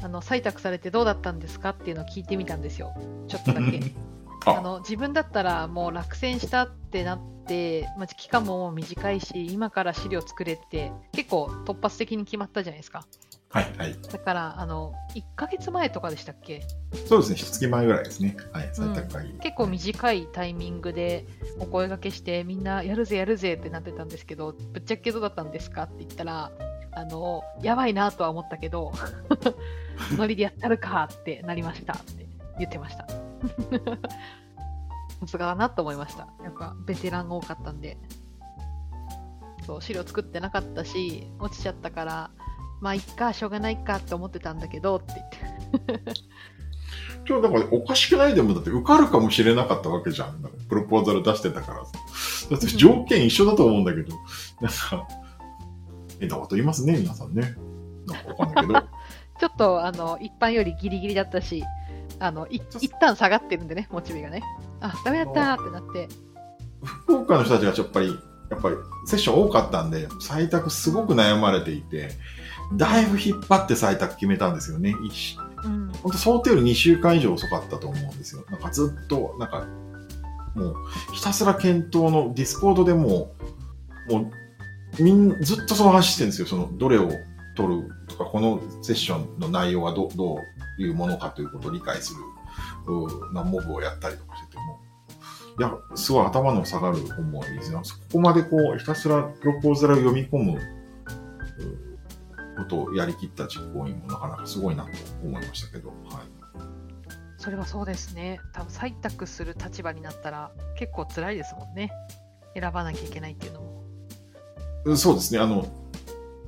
[0.01, 2.93] あの採択されてどうだったんですかっていうのを聞いてみたんですよ
[3.27, 3.81] ちょっとだけ
[4.45, 13.05] あ あ、の自分だったらもう落選したってなって、まあ、期間ももう短いし今から資料作れって結構突発的に決まったじゃないですか
[13.51, 13.95] はい、はい。
[14.11, 16.61] だからあの1ヶ月前とかでしたっけ？
[17.07, 18.37] そうですね、一月前ぐらいですね。
[18.53, 19.33] はい、採択会議。
[19.39, 21.25] 結構短いタイミングで
[21.59, 26.51] お声掛けしてみんなやるぜやるぜってなってたんですけどぶっちゃけどうだったんですかって言ったら
[26.91, 28.91] あのやばいなとは思ったけど
[30.17, 32.27] ノリでやったるかってなりましたって
[32.59, 33.07] 言ってました。
[35.21, 36.27] さすがだなと思いました。
[36.43, 37.97] やっぱベテランが多かったんで。
[39.65, 42.31] そう資料作ってなかったし落ちちゃったから
[42.81, 45.13] まあいっかしょうがないかって思ってたんだけどって
[45.87, 46.13] 言って
[47.25, 50.41] ちょ、だからおかしくないでも、だって受かるかもしれなかったわけじゃん。
[50.41, 51.91] なんかプロポーザル出してたからさ。
[52.49, 54.15] だって条件一緒だと思うんだけど、
[54.61, 55.07] なんか、
[56.19, 57.55] 変なこと言いますね、皆さんね。
[58.07, 58.87] なんかわかんないけど。
[59.39, 61.63] ちょっとあの一般よりギリギリだったし、
[62.19, 64.41] あのい一旦下がってるんでね、モチベがね。
[64.81, 66.09] あ、ダメだったーってなって、
[66.83, 68.07] 福岡の人たちがやっぱり、
[68.49, 72.09] やっぱりセッション多かったんで、採択すごく悩まれていて、
[72.73, 74.95] だいぶ引っ張って採択決めたんですよね。
[75.03, 78.45] 一うん、本当想定より2週間以上遅かったと思うんですよ。
[78.49, 79.67] なんかずっと、なんか、
[80.55, 80.75] もう、
[81.13, 83.35] ひたすら検討の Discord でも
[84.09, 84.31] う、も
[84.99, 86.47] う、みん、ずっとその話してるんですよ。
[86.47, 87.09] その、どれを
[87.55, 92.19] 取るとか、このセッションの内容がどどういうものかということを理解する、
[92.87, 94.79] うなモブをやったりとかしてても、
[95.59, 97.81] いや、すごい頭の下がる思いですよ。
[97.83, 101.88] そこまでこう、ひたすらプロポーザルを読み込むう
[102.59, 104.91] ことをやりきった実行委員もなかなかすごいなと
[105.23, 105.97] 思いましたけど、はい。
[107.37, 108.39] それはそうですね。
[108.53, 111.91] 多分採択する立場になったら結構辛いですもんね。
[112.53, 113.83] 選ばなきゃいけないっていうのも。
[114.85, 115.39] うんそうですね。
[115.39, 115.65] あの、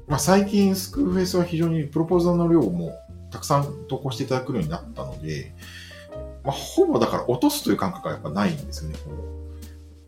[0.08, 2.92] まあ、最近スクールフェイスは非常にプロポーザルの量も
[3.32, 5.54] たくさん投稿していただくようになったので、
[6.44, 8.98] まあ、ほぼだから落とすという感覚がやっぱないんですよね。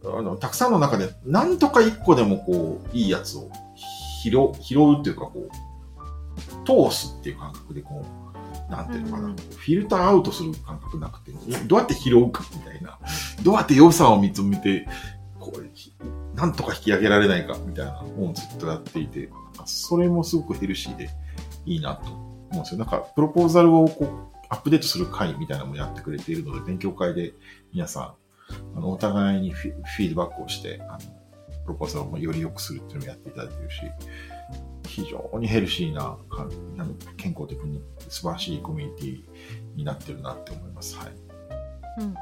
[0.06, 3.50] あのたくさんの中で何とか一個でもこう、いいやつを
[4.22, 5.72] 拾う、拾うっていうかこう、
[6.65, 8.06] 通すっていう感覚でこ
[8.69, 11.32] う、なんていうのかな、うんフィルターアウトする感覚なくて、
[11.67, 12.99] どうやって拾うかみたいな、
[13.43, 14.88] どうやって良さを見つめて、
[15.39, 19.30] こう、なんとか引き上げられないかみたいなのをずっとやっていて、
[19.65, 21.10] それもすごくヘルシーで
[21.65, 22.80] いいなと思うんですよ。
[22.80, 27.34] なんか、プロポーザルをこう、アップデートする会みたいなのもやってくれているので、勉強会で
[27.73, 28.15] 皆さ
[28.73, 30.99] ん、あの、お互いにフィードバックをして、あの、
[31.65, 33.82] プロポーザルをより良くするっていうのをやっていただいているし、
[34.93, 36.15] 非常にヘルシーな、
[37.17, 39.23] 健康的に素晴らしいコミュニティ
[39.75, 40.95] になってるなって思います。
[40.97, 41.08] はい。
[41.97, 42.15] うん、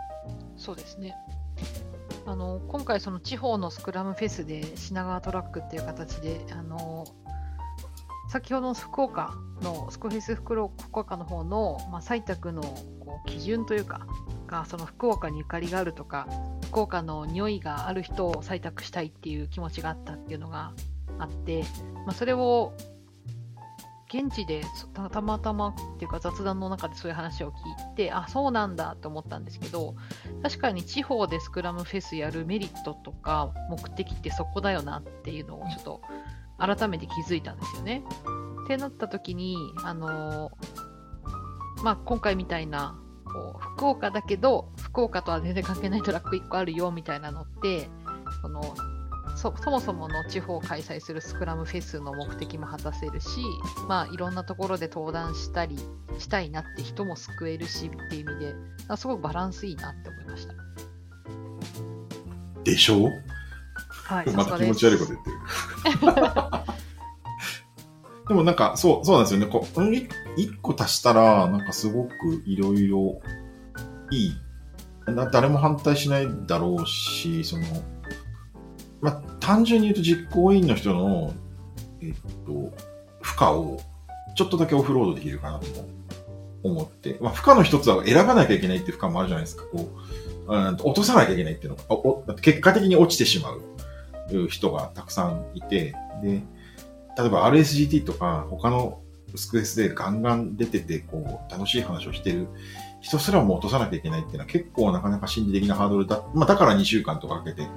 [0.56, 1.14] そうですね。
[2.26, 7.06] あの今回、その地方のスクラムフェスで品川トラックっていう形で、あの
[8.30, 10.54] 先ほどの福岡のスクフェス福
[10.94, 14.08] 岡の方の、まあ、採択のこう基準というか、
[14.48, 16.26] がその福岡にゆかりがあるとか、
[16.68, 20.72] 福岡の匂いがある人を採択したいっていう気持ちがあったっていうのが
[21.20, 21.64] あって、
[22.06, 22.74] まあ、それを
[24.14, 24.62] 現地で
[24.94, 29.96] たたまたまっていうか雑談の中でそういう話を聞いてあそうなんだと思ったんですけど
[30.44, 36.02] 確かに地方でスクラムフェスやるメリットとか目的ってそこだよなっていうのをちょっと
[36.60, 38.04] 改めて気づいたんですよね。
[38.66, 40.52] ってなった時にあの
[41.84, 47.90] まあ、今回みたいなこう福岡だけど福岡とは全然関係ないトラック1個あるよみたいなのって
[48.42, 48.62] その
[49.42, 53.42] そそもそもの地方を開催するスクラムフェスの目的も果たせるし、
[53.88, 55.80] まあ、いろんなところで登壇したり
[56.20, 58.54] したいなって人も救えるしっていう意味で
[58.88, 60.54] あすごくバランスいいなって思いました。
[62.64, 63.08] でしょ？
[63.08, 63.12] う
[64.06, 65.38] はい、また気持ち悪いこと言ってる。
[68.28, 69.48] でもなんか、そう、そうなんですよね。
[69.48, 72.12] こう、い一個足したら、なんかすごく
[72.46, 73.20] いろいろ
[74.12, 74.36] いい。
[75.08, 77.64] な誰も反対しないだろうし、その、
[79.02, 81.34] まあ、単純に言うと実行委員の人の、
[82.02, 82.14] えっ
[82.46, 82.72] と、
[83.22, 83.80] 負荷を
[84.36, 85.66] ちょっとだけオフロードできるかなと
[86.64, 89.64] 思って、まあ、負荷の一つは選ばなきゃいけないっていう負荷もあるじゃないですか。
[89.66, 89.90] こ
[90.48, 93.62] う、うん落とさなきゃいけないっていうのが、おお結果的に落ちてしまう。
[94.50, 96.42] 人がたくさんいて、で、
[97.18, 99.00] 例えば RSGT とか他の
[99.38, 102.48] スクエスでガンガン出てて、こう、楽しい話をしてる
[103.02, 106.24] 人すらも落とさなきゃいけないっていうのは結構なかなか心理的なハードルだ。
[106.34, 107.68] まあだから2週間とかかけて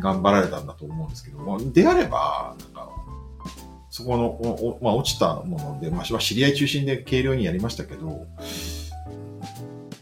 [0.00, 2.90] 頑張られたんだと思うんですけども、であれば、なんか、
[3.90, 8.26] そこの、まあ落ちたもので、まあ知り合い中心で軽量にやりましたけど、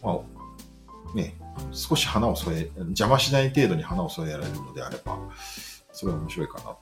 [0.03, 0.19] ま
[1.13, 1.35] あ、ね、
[1.71, 5.17] 少し花を添え、邪魔しない程度に花を添えられるのであれば、
[5.91, 6.79] それは面白いかなと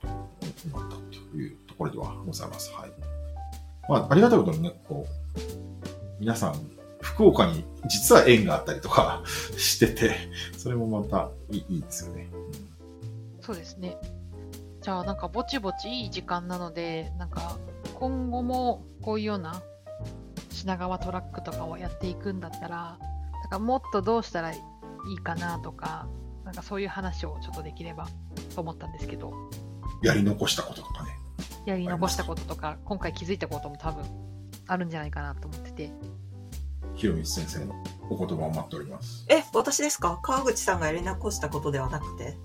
[0.72, 0.96] 思った
[1.30, 2.72] というところではございます。
[2.72, 3.19] はい。
[3.90, 5.40] まあ、ありがたいことにね、こう、
[6.20, 6.54] 皆さん、
[7.00, 9.24] 福岡に実は縁があったりとか
[9.58, 10.14] してて、
[10.56, 12.30] それもまたいいいいですよね。
[13.40, 13.98] そうですね。
[14.80, 17.58] じゃあ、なんかぼちぼちいい時間なので、なんか
[17.94, 19.60] 今後もこういうような
[20.50, 22.96] 品川トラックとかをやっていくんだったら、
[23.42, 24.62] なんかもっとどうしたらい
[25.12, 26.06] いかなとか、
[26.44, 28.06] なんかそういう話をちょっとできれば
[28.54, 29.32] と思ったんですけど、
[30.00, 31.19] やり残したこととかね。
[31.66, 34.04] やり残したこととか、今回気づいたことも多分
[34.66, 35.90] あるんじゃないかなと思ってて、
[36.94, 37.74] ひろみつ先生の
[38.10, 39.24] お言葉を待っております。
[39.28, 40.18] え、私ですか？
[40.22, 42.36] 川口さんがやり残したことではなくて。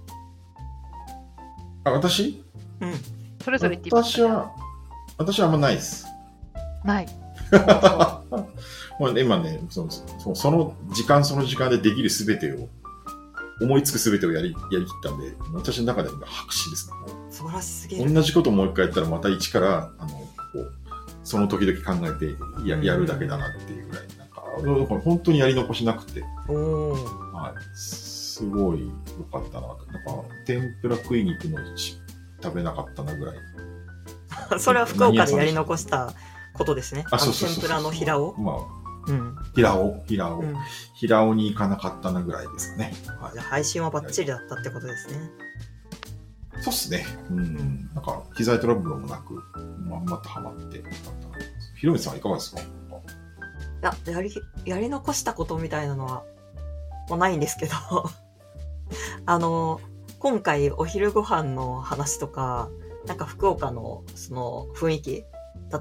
[1.84, 2.44] あ、私？
[2.82, 2.94] うん。
[3.44, 4.52] それぞれ私は、
[5.18, 6.08] 私はあんまないです。
[6.84, 7.08] ない。
[9.00, 12.68] もうね今ねそのそその時間その時間でできるすべてを
[13.62, 18.10] 思いつくすべてをやりやりきったんで私の中で今白紙ですねも素晴らしすぎる。
[18.10, 20.74] う同じこともう一回やったらまた一からあのこう
[21.24, 22.36] その時々考えて
[22.68, 24.42] ややるだけだなっていうぐらいなんか
[24.82, 26.22] だから本当にやり残しなくて。
[26.22, 29.84] はい、すごい良かったななんか
[30.46, 32.00] 天ぷら食いに行くのち
[32.42, 33.38] 食べなかったなぐらい
[34.60, 36.14] それは福岡でやり残した
[36.54, 37.06] ことですね。
[37.12, 38.36] あ天ぷらの平尾？
[38.38, 39.36] まあうん。
[39.54, 40.56] 平尾平尾、うん。
[40.96, 45.30] 平尾に行かなかったなぐらいですかね、はいじゃあ配信はバッチリだったってことですね。
[46.62, 47.06] そうっすね。
[47.30, 47.90] うん。
[47.94, 49.44] なんか、機材トラブルもなく、
[49.88, 50.82] まんまとハマって。
[51.78, 52.62] ひろみさんはいかがですか？
[52.62, 52.66] い
[53.82, 54.34] や、やり、
[54.66, 56.24] やり残したことみたいなのは、
[57.10, 57.74] もうないんですけど、
[59.28, 59.80] あの、
[60.20, 62.70] 今回お昼ご飯の話とか、
[63.06, 65.26] なんか福岡のその雰囲気、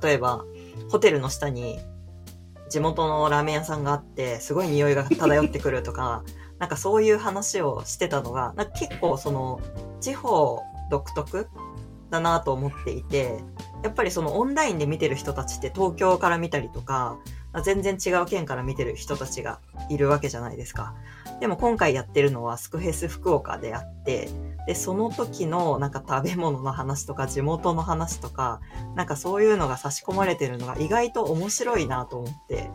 [0.03, 0.45] 例えば、
[0.91, 1.79] ホテルの下に
[2.75, 6.25] 地元のラーメン屋さんがあって、すごい匂いが漂ってくるとか、
[6.59, 9.61] なんかそういう話をしてたのが、なんか結構その
[10.01, 10.61] 地方
[10.91, 11.49] 独特
[12.11, 13.39] だなと思っていて、
[13.85, 17.17] やっぱりそのオンラインで見てる人たちって東京から見たりとか、
[17.63, 20.95] 全然違う県から見てる人たちがいるわけじゃないですか。
[21.39, 24.29] でも今回やってるのはスクフェス福岡であって、
[24.67, 28.61] で、その時のなんか食べ物の話とか地元の話とか、
[28.95, 32.71] なんかそういうのが差し込まれてるのが意外と面白いなと思って、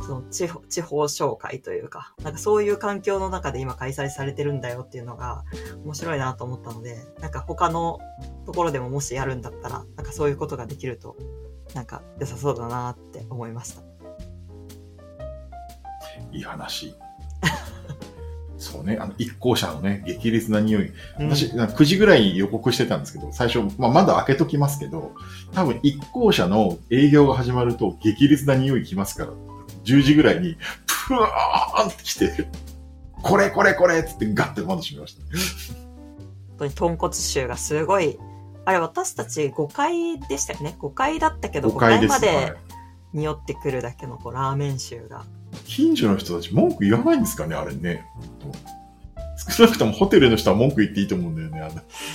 [0.00, 5.44] その地方地方紹介というか、なんかそういう環境の中で今開催されてるんだよっていうのが
[5.84, 8.00] 面白いなと思ったので、なんか他の
[8.46, 11.16] ところでももしやるんだったら、なんかそういうことができると、
[11.74, 13.82] なんか良さそうだなって思いました。
[16.32, 16.96] いい話。
[18.58, 20.92] そうね、あの、一行者のね、激烈な匂い。
[21.18, 25.12] 私、9時ぐらいに予告してたんですけど、最初、まあ、まだ開けときますけど、
[25.52, 29.32] 多分一行者の営業が始まると激烈な匂いきますから、
[29.84, 30.56] 10時ぐらいに、
[30.86, 32.48] プワーンって来て、
[33.22, 35.22] これこれこれっつってガッて窓閉めました。
[35.22, 38.18] 本当に豚骨臭がすごい、
[38.64, 40.76] あれ私たち5階でしたよね。
[40.80, 42.56] 5階だったけど、5 5階まではい
[43.14, 45.24] 匂ってくるだけのこうラーメン臭が。
[45.68, 48.02] 近所の人たち文句言わないんですかね、あれね。
[49.54, 51.60] 少なくともホテルの人は文句言っていいと思うんだよね。
[51.60, 51.74] あの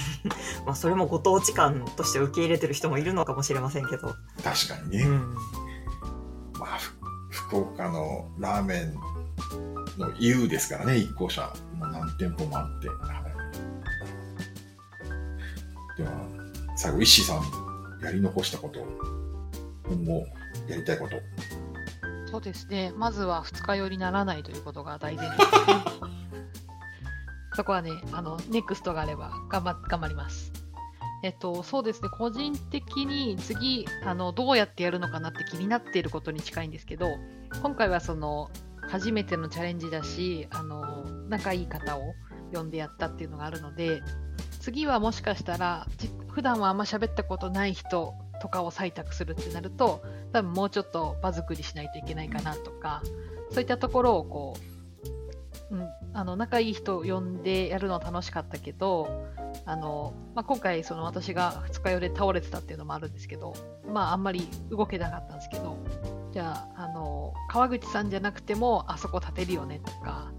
[0.65, 4.15] まあそれもご当地感として受け入れてる人もいるのかもしれませんけど。
[4.43, 5.03] 確かにね。
[5.03, 5.35] うん。
[6.59, 6.95] まあ、ふ
[7.29, 8.95] 福岡のラーメン
[9.99, 11.53] の U ですからね、一行者。
[11.77, 12.89] もう何店舗もあって。
[12.89, 12.95] は
[15.95, 16.11] い、では、
[16.75, 17.43] 最後、石井さん、
[18.03, 18.79] やり残したこと、
[19.87, 20.25] 今後、
[20.67, 21.17] やりたいこと。
[22.33, 22.91] そうですね。
[22.97, 25.83] まずは二日酔いにならないということが大前提ですね。
[27.53, 30.51] そこはね、あの、ネクストがあれば頑張頑張ります。
[31.21, 37.05] えっと、そうですね、個人的に次、あの、どうやってやるのかなって気になっていることに近いんですけど、
[37.61, 38.49] 今回はその、
[38.89, 42.15] 初めてのチャレンジだし、あの、仲いい方を
[42.51, 44.01] 呼んでやったっていうのがあるので、
[44.59, 53.01] 次はもしかしたら、じ普段はあんま喋ったことない人とかを採択するってなると、多分もうちょっと場作りしないといけないかなとか、
[53.51, 54.57] そういったところをこ
[55.71, 59.29] う、うん、あの仲いい人を呼んでやるのは楽しかったけど、
[59.65, 63.53] あのまあ、今回その私が二日酔いで倒れてたっていうのもあるんですけど、
[63.87, 65.77] まあ、あんまり動けなかったんですけど、
[66.33, 70.33] じゃあ、あの川口さんじゃなくてもあそこ立てるよねとか、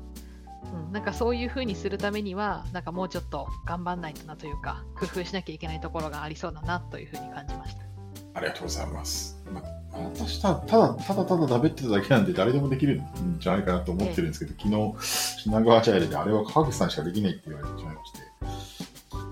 [0.74, 7.93] うん、なんかそういう風にするためには、なんかもうちょっと頑張んないとなというか、工夫しなきゃいけないところがありそうだなという風に感じました。
[8.35, 9.41] ありがとうございます。
[9.53, 18.18] まあ、私たただ、ただただ喋ってただけなんで誰でもできるんじゃないかなと思ってるんですけど、昨日、品川茶屋であれは川口さんしかできないって言われてしまいまして。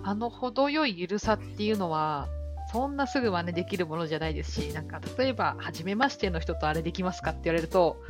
[0.05, 2.28] あの程よいゆるさっていうのは、
[2.72, 8.00] そんなすぐ真似できるものじゃないですし、なんか例えば、初めましての人とあれできますかって言われると、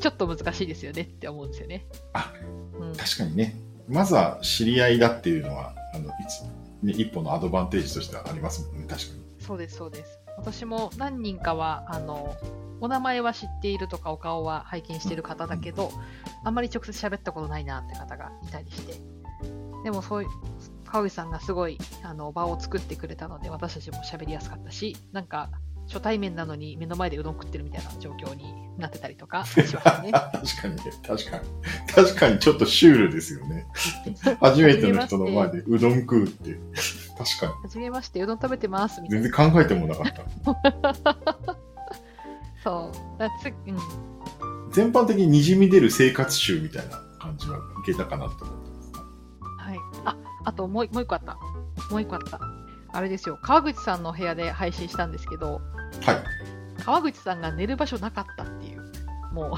[0.00, 1.86] ちょっと難しいですよねって思うんですよね。
[2.12, 2.32] あ、
[2.80, 3.54] うん、確かにね、
[3.88, 6.42] まずは知り合いだっていうのは、あの、いつ、
[6.82, 9.20] ね、一歩のアドバンテージとしてはありますもんね、確かに。
[9.42, 10.20] そうです、そうです。
[10.36, 12.34] 私も何人かは、あの、
[12.80, 15.90] お名前は知っているとか、お顔は拝見している方だけど、
[16.44, 18.94] あんまり直接喋ったことないなって方がいたりして。
[19.84, 20.28] でもそういう、
[20.84, 25.50] 川口さんがすごいあの場を作ってくれたので、私たちも喋りやすかったし、なんか、
[25.92, 30.10] 初対面なのに目の前でうどん食ってるみたいな状況になってたりとかしましたね。
[30.32, 31.44] 確かにね、確かに。
[31.94, 33.66] 確かにちょっとシュールですよね。
[34.40, 36.58] 初めての人の前でうどん食うって。
[37.18, 37.52] 確かに。
[37.62, 39.28] はじめまして、うどん食べてますみたいな。
[39.28, 40.12] 全然考えてもなかっ
[41.02, 41.56] た。
[42.64, 43.18] そう。
[43.18, 44.72] だつうん。
[44.72, 48.92] 全般的ににじみ出る生活集みたいな感じは受けたかなと思ってます。
[49.58, 49.78] はい。
[50.06, 51.36] あ、あともうもう一個あった。
[51.90, 52.40] もう一個あった。
[52.92, 53.38] あれですよ。
[53.40, 55.60] 川口さんの部屋で配信したんですけど、
[56.04, 56.82] はい。
[56.84, 58.82] 川口さんが寝る場所なかったっていう、
[59.32, 59.56] も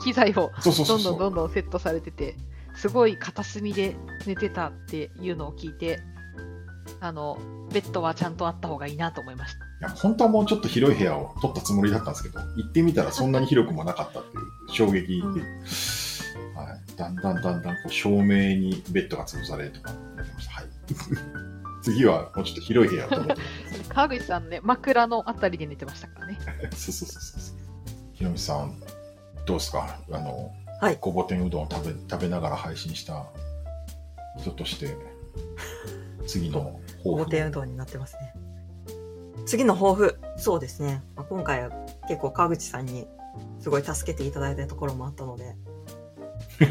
[0.00, 0.52] う、 機材を。
[0.64, 2.36] どんどんどんどんセットされてて、
[2.74, 6.00] すごい片隅で寝てたっていうのを聞いて、
[7.00, 7.38] あの、
[7.72, 9.58] ベッドはちゃんとあった方がいいなと思いました。
[9.58, 20.52] いや本当はもうちょっと広い部屋を取ったつもりだったんですけど、行ってみたらそんなに広くもなかったっていう衝撃で、うんはい、だんだんだんだんこう照明にベッドが潰されとかやってました。
[20.54, 21.55] はい。
[21.86, 23.84] 次はもうちょっと広い部屋を取ろうと思って。
[23.94, 26.38] 川口さんね、枕のあたりで寝てましたからね。
[26.74, 27.56] そうそうそうそう。
[28.12, 28.80] ひろみさん、
[29.46, 29.98] どうですか？
[30.10, 33.24] あの、はいごぼ天うどんを食べ食べながら配信した
[34.38, 34.96] 人として、
[36.26, 38.34] 次の抱負大手うどんになってますね。
[39.46, 40.18] 次の抱負。
[40.36, 41.02] そうですね。
[41.14, 41.70] まあ、今回は
[42.08, 43.06] 結構川口さんに
[43.60, 45.54] すごい助けていただいたところもあったので。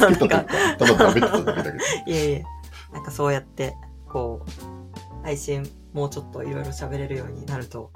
[0.00, 1.76] なんか、ただ食べてただけだけど。
[1.76, 2.44] いえいえ、
[2.92, 3.74] なんかそうやって、
[4.12, 7.90] こう、配信もうちょっといろいろ喋れるようになると、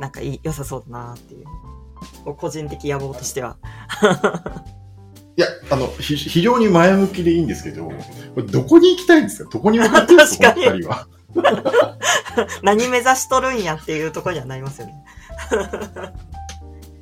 [0.00, 1.44] なんかいい、良さそうだなっていう。
[2.36, 3.56] 個人的野望としては。
[5.36, 7.92] いや、あの、ひ非常に前向きでいいんですけど、こ
[8.36, 9.50] れどこに行きたいんですか？
[9.50, 11.06] どこに向かってるんですかこの二人は。
[12.62, 15.04] 何目指しとるんやっていうところにはなりますよね。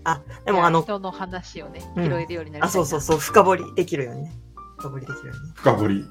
[0.05, 4.33] あ、でもあの、人の話をね、うん拾えるようになりたいなあ、そうそうそう、深掘りできるようにね。
[4.83, 5.53] 深掘りできるようにね。
[5.55, 5.95] 深掘り。
[5.95, 6.07] うん。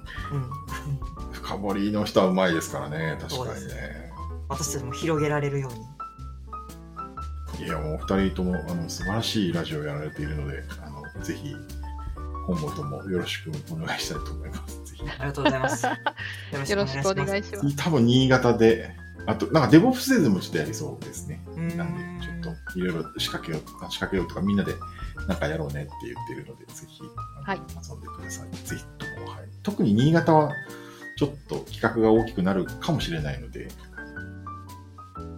[1.34, 4.11] 深掘りの人はうまいですからね、確かにね。
[4.47, 7.65] 私たちも広げられるように。
[7.65, 11.53] いや、もうお二人ともあの素晴らしいラジオをやられているので、あのぜひ、
[12.47, 14.82] 今後ともよろしくお願いしたいと思います。
[15.19, 15.86] ありがとうございます。
[15.86, 15.97] よよ
[16.57, 17.76] ろしくお願いいします。
[17.76, 18.95] 多分新潟で、
[19.28, 21.43] あと、なんかデボプスデーズもちょっとやりそうですね。
[21.76, 23.61] なんで、ちょっといろいろ仕掛けよう、
[23.91, 24.74] 仕掛けようとかみんなで
[25.28, 27.01] なんかやろうねって言ってるので、ぜひ、
[27.43, 28.49] はい遊んでください。
[28.65, 29.49] ぜひとも、はい。
[29.63, 30.51] 特に新潟は、
[31.17, 33.67] ちょっと企画が大きくなるかもしれないので、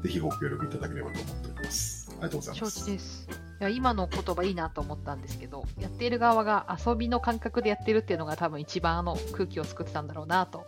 [0.04, 2.10] ぜひご協力いただければと思っております。
[2.12, 2.86] ありがとうございま承す。
[2.86, 3.28] 知です。
[3.60, 10.66] いや今の言葉いいなと思ったんですけど、やっている側が遊びの感覚でやってるっていうのが多分一番あの空気を作ってたんだろうなと。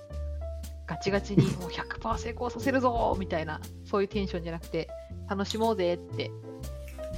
[0.88, 4.90] ガチガチにもう100%成功させるぞみたいな、そういうテンションじゃなくて、
[5.30, 6.32] 楽しもうぜって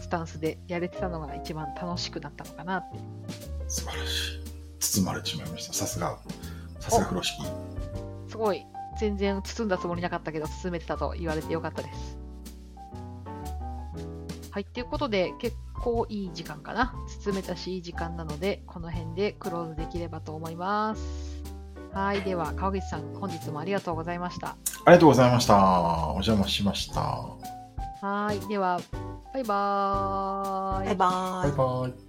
[0.02, 2.98] スタンスでやれてたのが一番楽しくなったのかなって。
[3.68, 4.48] 素晴らしい。
[4.80, 5.74] 包まれてしまいました。
[5.74, 6.20] さすが、
[6.80, 7.44] さすが風呂敷。
[8.30, 8.66] すごい、
[9.00, 12.18] 全然包んだつもりなかったけど、包めてたと言われてよかったです。
[14.52, 16.96] はい、ということで、結構いい時間かな。
[17.24, 21.37] 包めたし、いい時間なので、この辺でクローズできればと思います。
[21.98, 24.50] はい、では、川口さん、本日もありがとうございました。
[24.50, 26.10] ありがとうございました。
[26.10, 27.02] お邪魔しました。
[27.02, 28.80] はい、では、
[29.34, 30.86] バイバーイ。
[30.90, 31.90] バイバーイバイ。
[31.90, 32.07] バイ。